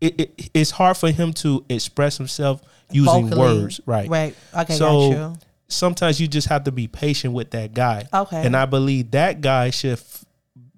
[0.00, 3.60] it, it, it's hard for him to express himself using Vocally.
[3.62, 4.08] words, right?
[4.08, 4.34] Right.
[4.54, 5.36] Okay, So got you.
[5.68, 8.06] sometimes you just have to be patient with that guy.
[8.12, 8.44] Okay.
[8.44, 10.24] And I believe that guy should f-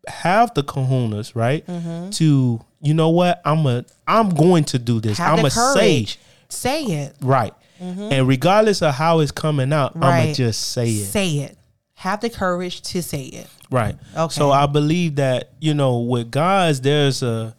[0.09, 1.67] have the kahunas, right?
[1.67, 2.11] Mm-hmm.
[2.11, 5.19] To you know what, I'm a, I'm going to do this.
[5.19, 6.19] Have I'm a say courage.
[6.49, 7.15] Say it.
[7.21, 7.53] right.
[7.81, 10.23] And regardless of how it's coming out, I'm Right.
[10.23, 11.05] gonna just say it.
[11.07, 11.57] Say it.
[11.95, 13.47] Have the courage to say it.
[13.71, 13.97] Right.
[14.17, 14.35] Okay.
[14.35, 17.55] So I believe that you know with guys, there's a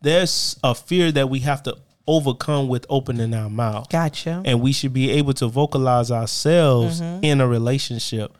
[0.00, 4.40] there's a fear that we have to overcome with opening our mouth, Gotcha.
[4.46, 7.24] and we should be able to vocalize ourselves Mm-hmm.
[7.24, 8.34] in a relationship,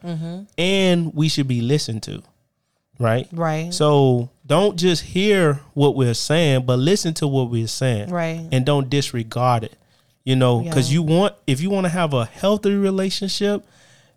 [0.57, 2.23] and we should be listened to.
[2.99, 3.29] Right.
[3.33, 3.73] Right.
[3.73, 8.11] So don't just hear what we're saying, but listen to what we're saying.
[8.11, 8.49] Right.
[8.51, 9.75] And don't disregard it.
[10.25, 10.95] You know, because Yeah.
[10.95, 13.65] you want if you want to have a healthy relationship,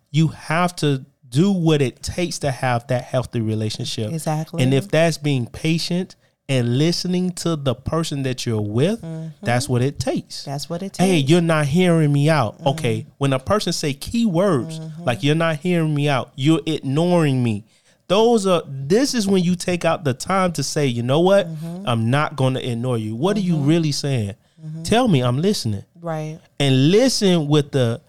[0.10, 4.12] you have to do what it takes to have that healthy relationship.
[4.12, 4.62] Exactly.
[4.62, 6.16] And if that's being patient
[6.50, 9.30] and listening to the person that you're with, mm-hmm.
[9.42, 10.44] that's what it takes.
[10.44, 10.98] That's what it takes.
[10.98, 12.58] Hey, you're not hearing me out.
[12.58, 12.68] Mm-hmm.
[12.68, 13.08] Okay.
[13.18, 15.26] When a person say key words like mm-hmm.
[15.28, 17.64] you're not hearing me out, you're ignoring me.
[18.12, 21.48] Those are this is when you take out the time to say, you know what?
[21.86, 23.16] I'm not going to ignore you.
[23.16, 24.36] What are you really saying?
[24.84, 25.86] Tell me, I'm listening.
[26.02, 26.38] right.
[26.60, 28.02] And listen with the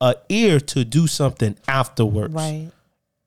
[0.00, 2.34] uh, ear to do something afterwards.
[2.34, 2.68] Right.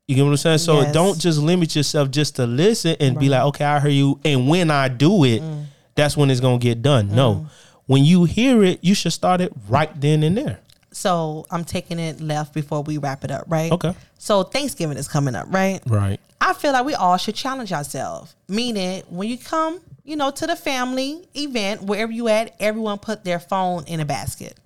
[0.09, 0.57] You get what I'm saying?
[0.57, 0.93] So Yes.
[0.93, 4.19] don't just limit yourself just to listen and be like, okay, I hear you.
[4.25, 5.65] And when I do it, Mm.
[5.95, 7.15] that's when it's gonna get done.
[7.15, 7.47] No.
[7.85, 10.59] When you hear it, you should start it right then and there.
[10.91, 13.71] So I'm taking it left before we wrap it up, right?
[13.71, 13.93] Okay.
[14.17, 15.81] So Thanksgiving is coming up, right?
[15.85, 16.19] Right.
[16.41, 18.35] I feel like we all should challenge ourselves.
[18.47, 23.23] Meaning, when you come, you know, to the family event, wherever you at, everyone put
[23.23, 24.57] their phone in a basket.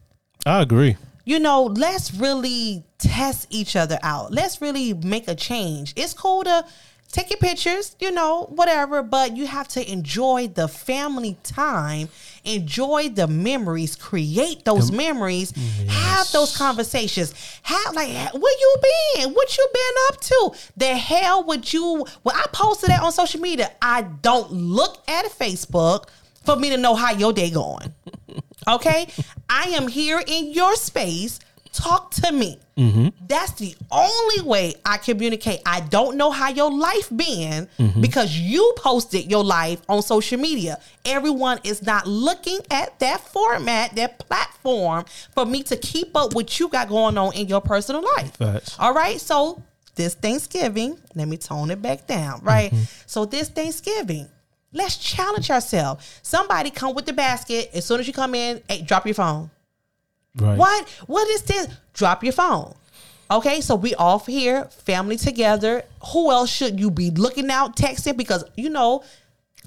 [0.45, 0.97] I agree.
[1.25, 4.31] You know, let's really test each other out.
[4.31, 5.93] Let's really make a change.
[5.95, 6.65] It's cool to
[7.13, 12.09] take your pictures, you know, whatever, but you have to enjoy the family time,
[12.43, 15.51] enjoy the memories, create those memories,
[15.87, 17.33] have those conversations.
[17.63, 19.33] Have like where you been?
[19.33, 20.51] What you been up to?
[20.77, 25.25] The hell would you when I posted that on social media, I don't look at
[25.25, 26.09] Facebook
[26.45, 27.93] for me to know how your day going.
[28.65, 29.07] Okay?
[29.49, 31.39] I am here in your space.
[31.73, 32.59] Talk to me.
[32.77, 33.07] Mm-hmm.
[33.27, 35.59] That's the only way I communicate.
[35.65, 37.99] I don't know how your life been mm-hmm.
[37.99, 40.79] because you posted your life on social media.
[41.03, 46.59] Everyone is not looking at that format, that platform for me to keep up what
[46.59, 48.35] you got going on in your personal life.
[48.37, 48.75] Facts.
[48.79, 49.19] All right.
[49.19, 49.61] So
[49.95, 52.41] this Thanksgiving, let me tone it back down.
[52.43, 52.71] Right.
[52.71, 52.83] Mm-hmm.
[53.07, 54.27] So this Thanksgiving,
[54.71, 56.19] let's challenge ourselves.
[56.21, 57.71] Somebody come with the basket.
[57.73, 59.49] As soon as you come in, hey, drop your phone.
[60.35, 60.57] Right.
[60.57, 60.89] What?
[61.07, 61.67] What is this?
[61.93, 62.73] Drop your phone.
[63.29, 65.83] Okay, so we off here, family together.
[66.11, 68.17] Who else should you be looking out, texting?
[68.17, 69.03] Because you know,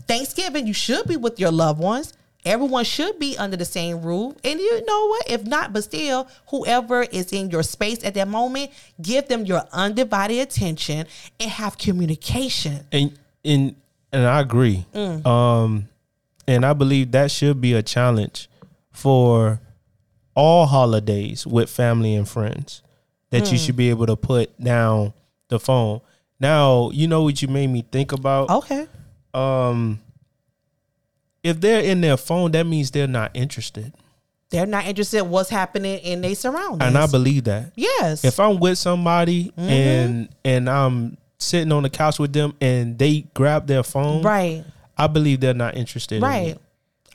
[0.06, 2.12] Thanksgiving, you should be with your loved ones.
[2.44, 4.36] Everyone should be under the same roof.
[4.44, 5.28] And you know what?
[5.28, 8.70] If not, but still, whoever is in your space at that moment,
[9.02, 11.06] give them your undivided attention
[11.40, 12.86] and have communication.
[12.92, 13.74] and and
[14.12, 14.86] and I agree.
[14.94, 15.26] Mm.
[15.26, 15.88] Um,
[16.46, 18.48] and I believe that should be a challenge
[18.92, 19.60] for
[20.36, 22.82] all holidays with family and friends
[23.30, 23.52] that Mm.
[23.52, 25.12] you should be able to put down
[25.48, 26.00] the phone.
[26.38, 28.50] Now, you know what you made me think about.
[28.50, 28.86] Okay.
[29.34, 30.00] Um,
[31.42, 33.92] if they're in their phone, that means they're not interested,
[34.50, 36.82] They're not interested in what's happening in their surroundings.
[36.82, 37.72] and I believe that.
[37.74, 38.24] yes.
[38.24, 39.60] if I'm with somebody Mm-hmm.
[39.70, 44.64] and and I'm sitting on the couch with them and they grab their phone, right.
[44.96, 46.16] I believe they're not interested.
[46.16, 46.48] In Right.
[46.48, 46.60] it.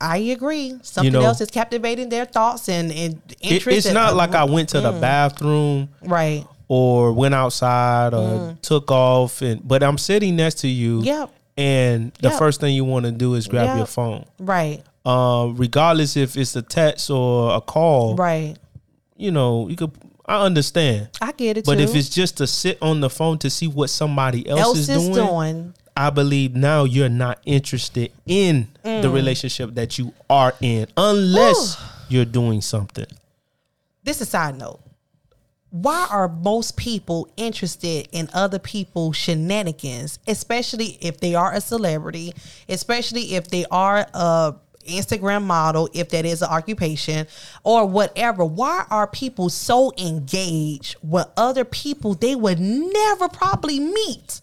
[0.01, 0.75] I agree.
[0.81, 3.77] Something know, else is captivating their thoughts and, and It- interest.
[3.77, 4.83] it's and- not like I went to Mm.
[4.93, 6.45] the bathroom right.
[6.67, 11.01] or went outside or took off, and but I'm sitting next to you.
[11.01, 11.05] Mm.
[11.05, 11.29] Yep.
[11.57, 12.39] And the Yep.
[12.39, 13.77] first thing you want to do is grab Yep.
[13.77, 14.81] your phone, Right.
[15.05, 18.15] um, regardless if it's a text or a call.
[18.15, 18.55] Right.
[19.17, 19.91] You know, you could.
[20.25, 21.81] I understand, I get it but too.
[21.83, 24.89] if it's just to sit on the phone to see what somebody else, else is,
[24.89, 29.13] is doing, doing, I believe now you're not interested in the Mm.
[29.13, 31.77] relationship that you are in unless
[32.09, 33.05] you're doing something.
[34.03, 34.79] this is a side note.
[35.69, 42.33] Why are most people interested in other people's shenanigans, especially if they are a celebrity,
[42.67, 44.55] especially if they are a
[44.89, 47.27] Instagram model, if that is an occupation
[47.63, 48.43] or whatever?
[48.43, 54.41] Why are people so engaged with other people they would never probably meet?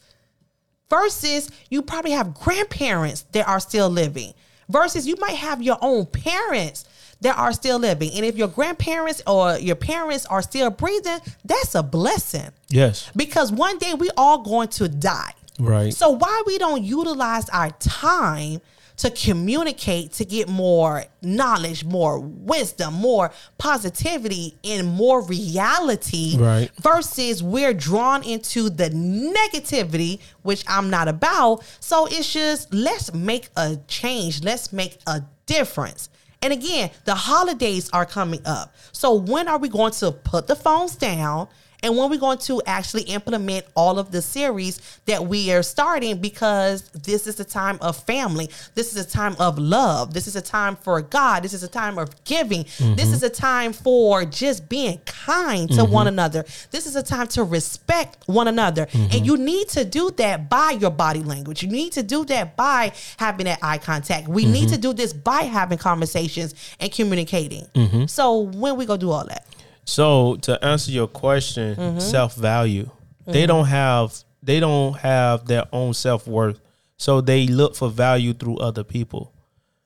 [0.91, 4.33] Versus you probably have grandparents that are still living
[4.69, 6.85] versus you might have your own parents
[7.21, 11.75] that are still living and if your grandparents or your parents are still breathing that's
[11.75, 13.11] a blessing Yes.
[13.17, 15.93] because one day we all going to die Right.
[15.93, 18.61] so why we don't utilize our time
[18.99, 26.71] to communicate to get more knowledge, more wisdom, more positivity, and more reality Right.
[26.81, 31.63] versus we're drawn into the negativity, which I'm not about.
[31.81, 36.09] So it's just let's make a change, let's make a difference.
[36.43, 38.75] And again, the holidays are coming up.
[38.93, 41.49] So when are we going to put the phones down?
[41.83, 46.21] And when we're going to actually implement all of the series that we are starting,
[46.21, 50.37] because this is a time of family, this is a time of love, this is
[50.37, 54.25] a time for God, this is a time of giving, this is a time for
[54.25, 55.93] just being kind to mm-hmm.
[55.93, 58.83] one another, this is a time to respect one another.
[58.93, 59.25] And mm-hmm.
[59.25, 62.93] you need to do that by your body language, you need to do that by
[63.19, 64.27] having that eye contact.
[64.29, 64.75] We need mm-hmm.
[64.75, 67.67] to do this by having conversations and communicating.
[68.09, 69.47] So when we go do all that?
[69.89, 71.99] So to answer your question, Mm-hmm.
[72.01, 72.91] self value.
[73.27, 73.47] They mm-hmm.
[73.47, 76.61] don't have they don't have their own self worth,
[76.99, 79.33] so they look for value through other people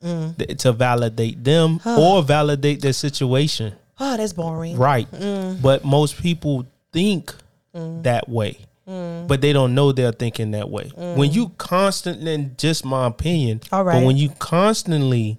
[0.03, 0.37] mm.
[0.37, 3.75] th- to validate them or validate their situation.
[4.01, 4.77] Oh, that's boring.
[4.77, 5.11] Right.
[5.13, 5.63] Mm.
[5.63, 7.35] But most people think
[7.75, 8.03] mm.
[8.03, 8.59] that way.
[8.85, 10.91] But they don't know they're thinking that way.
[10.97, 15.39] When you constantly, and just my opinion, All but when you constantly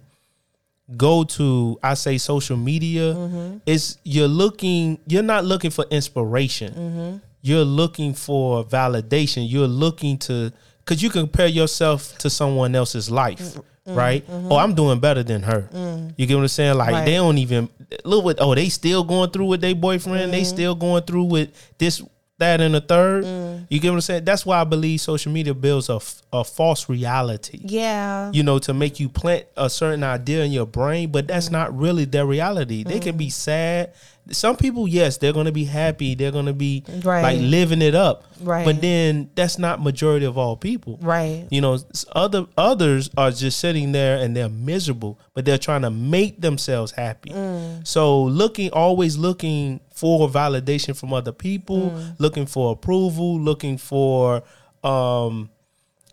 [0.97, 3.57] go to, I say social media, Mm-hmm.
[3.65, 6.73] it's you're looking, you're not looking for inspiration.
[6.73, 7.17] Mm-hmm.
[7.41, 9.45] You're looking for validation.
[9.49, 13.39] You're looking to, because you compare yourself to someone else's life,
[13.85, 13.95] Mm-hmm.
[13.95, 14.25] right?
[14.29, 15.67] Oh, I'm doing better than her.
[16.15, 16.77] You get what I'm saying?
[16.77, 17.05] Like Right.
[17.05, 17.67] they don't even
[18.05, 18.37] look what.
[18.39, 20.31] Oh, they still going through with their boyfriend.
[20.31, 20.55] They Mm-hmm.
[20.55, 22.01] still going through with this,
[22.43, 23.23] that, and the third.
[23.23, 23.65] Mm.
[23.69, 24.25] You get what I'm saying?
[24.25, 25.99] That's why I believe social media builds a,
[26.31, 27.59] a false reality.
[27.63, 28.31] Yeah.
[28.33, 31.53] You know, to make you plant a certain idea in your brain, but that's Mm.
[31.53, 32.83] not really their reality.
[32.83, 33.93] They can be sad.
[34.31, 36.15] Some people, yes, they're going to be happy.
[36.15, 37.21] They're going to be Right.
[37.23, 38.23] like living it up.
[38.41, 38.63] Right.
[38.65, 40.97] But then that's not majority of all people.
[41.01, 41.45] Right.
[41.49, 41.77] You know,
[42.13, 46.91] other others are just sitting there and they're miserable, but they're trying to make themselves
[46.93, 47.31] happy.
[47.31, 47.85] Mm.
[47.85, 52.15] So looking, always looking for validation from other people, Mm.
[52.19, 54.43] looking for approval, looking for,
[54.83, 55.49] um,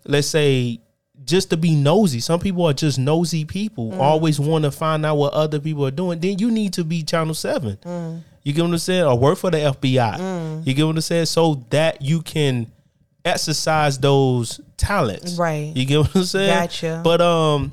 [0.05, 0.79] let's say,
[1.25, 2.19] just to be nosy.
[2.19, 3.99] Some people are just nosy people, Mm.
[3.99, 6.19] always want to find out what other people are doing.
[6.19, 7.77] Then you need to be Channel Seven.
[7.83, 8.21] Mm.
[8.43, 9.03] You get what I'm saying?
[9.03, 10.63] Or work for the FBI.
[10.65, 11.25] You get what I'm saying?
[11.27, 12.67] So that you can
[13.23, 15.35] exercise those talents.
[15.37, 15.71] Right.
[15.75, 16.47] You get what I'm saying?
[16.49, 17.01] Gotcha.
[17.03, 17.71] But um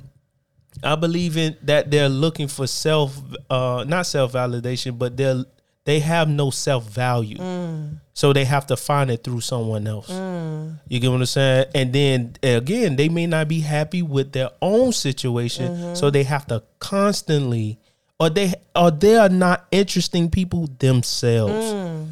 [0.83, 5.45] I believe in that they're looking for self uh not self validation, but they're
[5.89, 7.39] they have no self value.
[7.39, 8.01] Mm.
[8.13, 10.11] So they have to find it through someone else.
[10.11, 11.65] You get what I'm saying?
[11.75, 15.73] And then again, they may not be happy with their own situation.
[15.73, 15.95] Mm-hmm.
[15.95, 17.79] So they have to constantly
[18.21, 21.73] or they or they are not interesting people themselves.
[21.73, 22.09] Mm.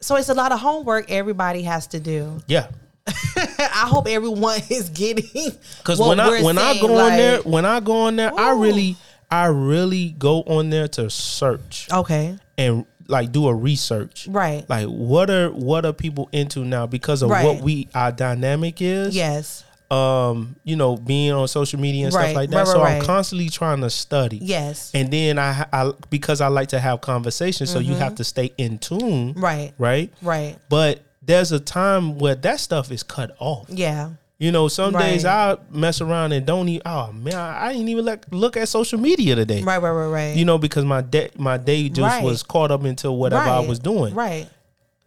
[0.00, 2.42] So it's a lot of homework everybody has to do.
[2.48, 2.66] Yeah.
[3.36, 7.64] I hope everyone is getting Because when I when I saying, go on there, when
[7.64, 8.96] I go on there, I really
[9.30, 12.36] I really go on there to search Okay.
[12.56, 14.26] and like do a research.
[14.28, 14.68] Right.
[14.68, 17.44] Like what are what are people into now because of Right.
[17.44, 19.14] what we our dynamic is.
[19.16, 19.64] Yes.
[19.90, 22.56] Um, you know, being on social media and Right, stuff like that.
[22.58, 24.36] right, so I'm constantly trying to study.
[24.42, 24.90] Yes.
[24.92, 28.52] And then I, I because I like to have conversations, so you have to stay
[28.58, 29.00] in tune.
[29.32, 29.40] Mm-hmm.
[29.40, 29.72] Right.
[29.78, 30.12] Right.
[30.20, 30.56] Right.
[30.68, 33.66] But there's a time where that stuff is cut off.
[33.70, 34.10] Yeah.
[34.40, 35.32] You know, some days Right.
[35.32, 36.82] I mess around and don't even.
[36.86, 39.62] Oh man, I, I didn't even like look at social media today.
[39.62, 39.82] Right.
[39.82, 39.90] Right.
[39.90, 40.06] Right.
[40.08, 40.36] Right.
[40.36, 42.22] You know, because my day my day just Right.
[42.24, 44.46] was caught up into whatever I was doing, Right.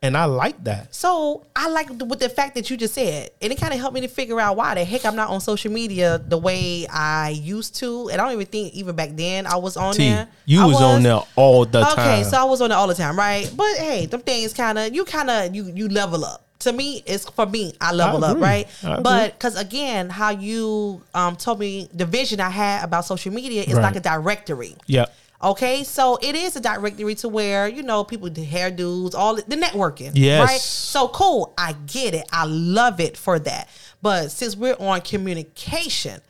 [0.01, 0.93] and I like that.
[0.93, 3.79] So I like the, with the fact that you just said, and it kind of
[3.79, 6.86] helped me to figure out why the heck I'm not on social media the way
[6.88, 10.09] I used to, and I don't even think even back then I was on T,
[10.09, 10.27] there.
[10.45, 12.19] you I was, on there all the Okay, time.
[12.19, 13.49] Okay, so I was on there all the time, right?
[13.55, 16.47] But hey, them things kind of you kind of you you level up.
[16.62, 17.74] To me, it's for me.
[17.82, 18.68] I level up, right?
[18.84, 18.99] I.
[19.01, 23.64] But because again, how you um told me the vision I had about social media
[23.64, 23.82] is Right.
[23.84, 24.76] like a directory.
[24.88, 25.05] yeah,
[25.43, 29.41] Okay, so it is a directory to where you know people do hairdos, all the
[29.43, 30.12] networking.
[30.14, 30.47] Yes.
[30.47, 30.59] right.
[30.62, 32.28] So cool, I get it.
[32.32, 33.68] I love it for that.
[34.03, 36.22] But since we're on communication,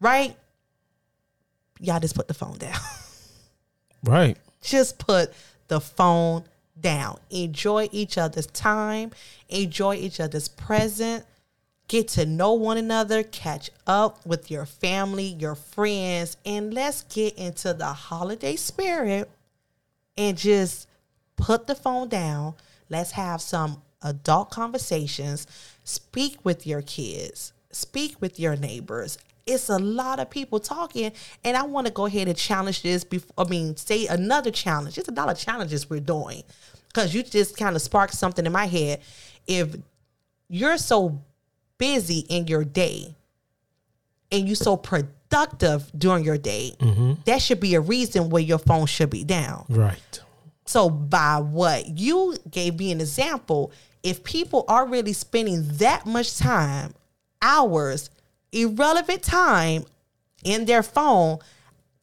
[0.00, 0.36] right?
[1.80, 2.76] Y'all just put the phone down.
[4.04, 4.36] right.
[4.62, 5.32] just put
[5.68, 6.44] the phone
[6.80, 7.18] down.
[7.30, 9.10] Enjoy each other's time.
[9.48, 11.24] Enjoy each other's present.
[11.88, 13.22] Get to know one another.
[13.22, 19.28] Catch up with your family, your friends, and let's get into the holiday spirit
[20.16, 20.88] and just
[21.36, 22.54] put the phone down.
[22.88, 25.46] Let's have some adult conversations.
[25.84, 29.18] Speak with your kids, speak with your neighbors.
[29.50, 31.12] It's a lot of people talking,
[31.44, 33.04] and I want to go ahead and challenge this.
[33.04, 34.98] Before, I mean, say another challenge.
[34.98, 36.42] It's a lot of challenges we're doing
[36.88, 39.00] because you just kind of sparked something in my head.
[39.46, 39.76] If
[40.48, 41.22] you're so
[41.78, 43.14] busy in your day
[44.30, 47.14] and you so productive during your day, mm-hmm.
[47.24, 49.64] that should be a reason where your phone should be down.
[49.68, 50.20] Right.
[50.66, 53.72] So by what you gave me an example,
[54.02, 56.94] if people are really spending that much time,
[57.42, 58.10] hours,
[58.52, 59.84] irrelevant time
[60.44, 61.38] in their phone,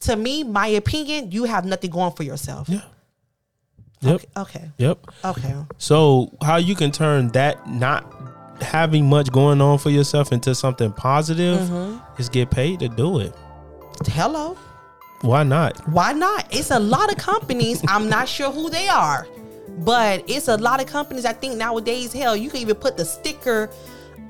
[0.02, 2.70] to me, my opinion, you have nothing going for yourself.
[2.70, 2.82] Yeah.
[4.02, 4.22] Yep.
[4.38, 4.72] Okay.
[4.78, 5.00] Yep.
[5.26, 5.56] Okay.
[5.80, 8.14] So how you can turn that not
[8.62, 12.22] having much going on for yourself into something positive Mm-hmm.
[12.22, 13.34] is get paid to do it.
[14.06, 14.56] Hello.
[15.22, 15.80] Why not?
[15.90, 16.46] Why not?
[16.52, 17.84] It's a lot of companies.
[17.88, 19.28] I'm not sure who they are,
[19.80, 21.26] but it's a lot of companies.
[21.26, 23.72] I think nowadays, hell, you can even put the sticker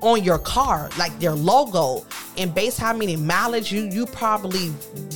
[0.01, 2.05] on your car, like their logo,
[2.37, 4.71] and based how many mileage you you probably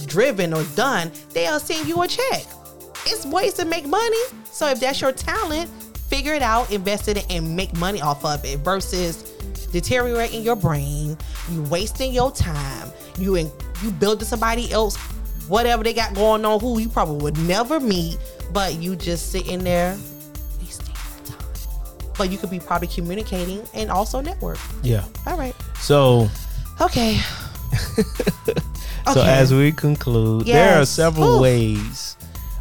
[0.06, 2.46] driven or done, they'll send you a check.
[3.06, 4.24] It's ways to make money.
[4.46, 5.70] So if that's your talent,
[6.10, 9.24] figure it out, invest in it, and make money off of it versus
[9.72, 11.18] deteriorating your brain,
[11.50, 13.50] you wasting your time, you in,
[13.82, 14.98] you building somebody else,
[15.48, 18.18] whatever they got going on, who you probably would never meet,
[18.52, 19.98] but you just sitting there.
[22.24, 24.60] You could be probably communicating and also network.
[24.84, 25.04] Yeah.
[25.28, 25.56] All right.
[25.80, 26.30] So
[26.80, 27.20] Okay.
[29.14, 29.30] So Okay.
[29.34, 32.16] as we conclude, there are several ways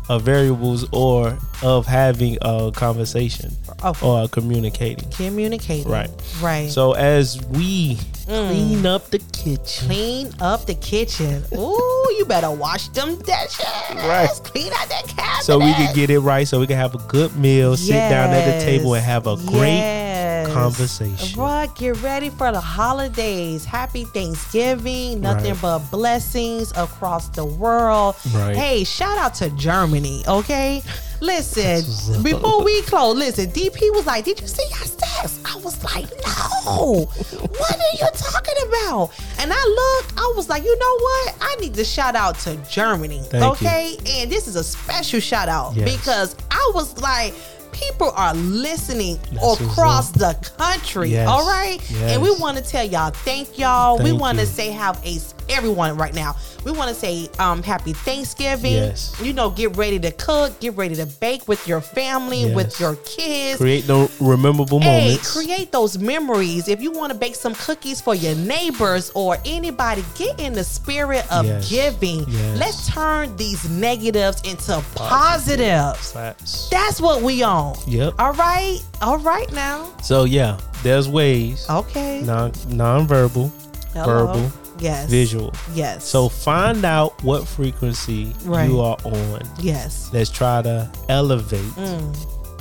[0.09, 3.94] of variables or of having a conversation Oh.
[4.02, 5.09] or communicating.
[5.11, 5.90] Communicating.
[5.90, 6.11] Right.
[6.40, 6.70] Right.
[6.70, 7.97] So as we
[8.28, 8.48] Mm.
[8.48, 11.43] clean up the kitchen, clean up the kitchen.
[11.52, 13.65] Ooh, you better wash them dishes.
[14.07, 14.28] Right.
[14.44, 15.43] Clean out that cabinet.
[15.44, 18.31] so we can get it right, so we can have a good meal, sit down
[18.31, 20.10] at the table, and have a great Yes.
[20.55, 21.40] Conversation.
[21.40, 23.64] Right, get ready for the holidays.
[23.64, 25.20] Happy Thanksgiving.
[25.20, 25.62] Nothing Right.
[25.62, 28.16] but blessings across the world.
[28.32, 28.56] Right.
[28.56, 30.82] Hey, shout out to Germany, okay?
[31.22, 32.24] Listen, That's what's up.
[32.24, 35.39] before we close, listen, DP was like, Did you see our stats?
[35.44, 37.05] I was like, No.
[37.05, 39.10] what are you talking about?
[39.39, 41.35] And I looked, I was like, You know what?
[41.43, 43.51] I need to shout out to Germany, Thank you.
[43.68, 43.97] okay?
[44.20, 45.94] And this is a special shout out Yes.
[45.98, 47.35] because I was like,
[47.72, 51.10] People are listening That's across the country.
[51.10, 51.28] Yes.
[51.28, 51.78] All right.
[52.02, 54.02] And we want to tell y'all thank y'all.
[54.02, 55.18] we want to say have a
[55.48, 56.36] everyone right now.
[56.64, 58.72] We want to say um happy Thanksgiving.
[58.74, 59.18] Yes.
[59.22, 62.97] You know, get ready to cook, get ready to bake with your family, with your
[62.97, 63.59] kids.
[63.59, 65.32] Create those memorable Hey, moments.
[65.32, 66.68] create those memories.
[66.68, 70.64] If you want to bake some cookies for your neighbors or anybody, get in the
[70.64, 71.68] spirit of Yes.
[71.68, 72.24] giving.
[72.28, 72.59] Yes.
[72.59, 76.12] Let's turn these negatives into positives.
[76.12, 76.68] Facts.
[76.70, 77.60] That's what we on.
[77.87, 78.15] Yep.
[78.19, 78.78] All right.
[79.03, 79.87] All right now.
[80.03, 81.66] So yeah, there's ways.
[81.69, 82.23] Okay.
[82.23, 83.53] Non non-verbal,
[83.93, 84.07] Hello.
[84.27, 85.09] verbal, Yes.
[85.11, 85.53] visual.
[85.74, 86.05] Yes.
[86.05, 88.69] So find out what frequency Right.
[88.69, 89.41] you are on.
[89.61, 90.11] yes.
[90.12, 92.16] Let's try to elevate, Mm,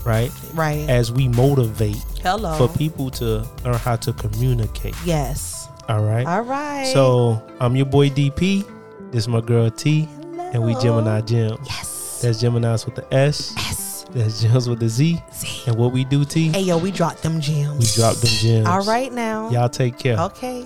[0.06, 0.32] right?
[0.54, 0.90] right.
[0.90, 2.54] As we motivate Hello.
[2.58, 4.96] for people to learn how to communicate.
[5.06, 5.68] yes.
[5.88, 6.26] All right.
[6.28, 6.88] All right.
[6.94, 8.64] So I'm your boy DP.
[9.12, 10.08] This is my girl T,
[10.54, 11.58] and we Gemini Gems.
[11.66, 12.20] Yes.
[12.22, 13.54] That's Gemini's with the S.
[13.58, 13.89] yes.
[14.12, 15.22] That's Gems with the Z.
[15.32, 15.70] See.
[15.70, 17.80] And what we do, T, Hey yo, we dropped them gems.
[17.80, 18.68] we drop them gems.
[18.68, 19.50] All right now.
[19.50, 20.18] Y'all take care.
[20.20, 20.66] Okay.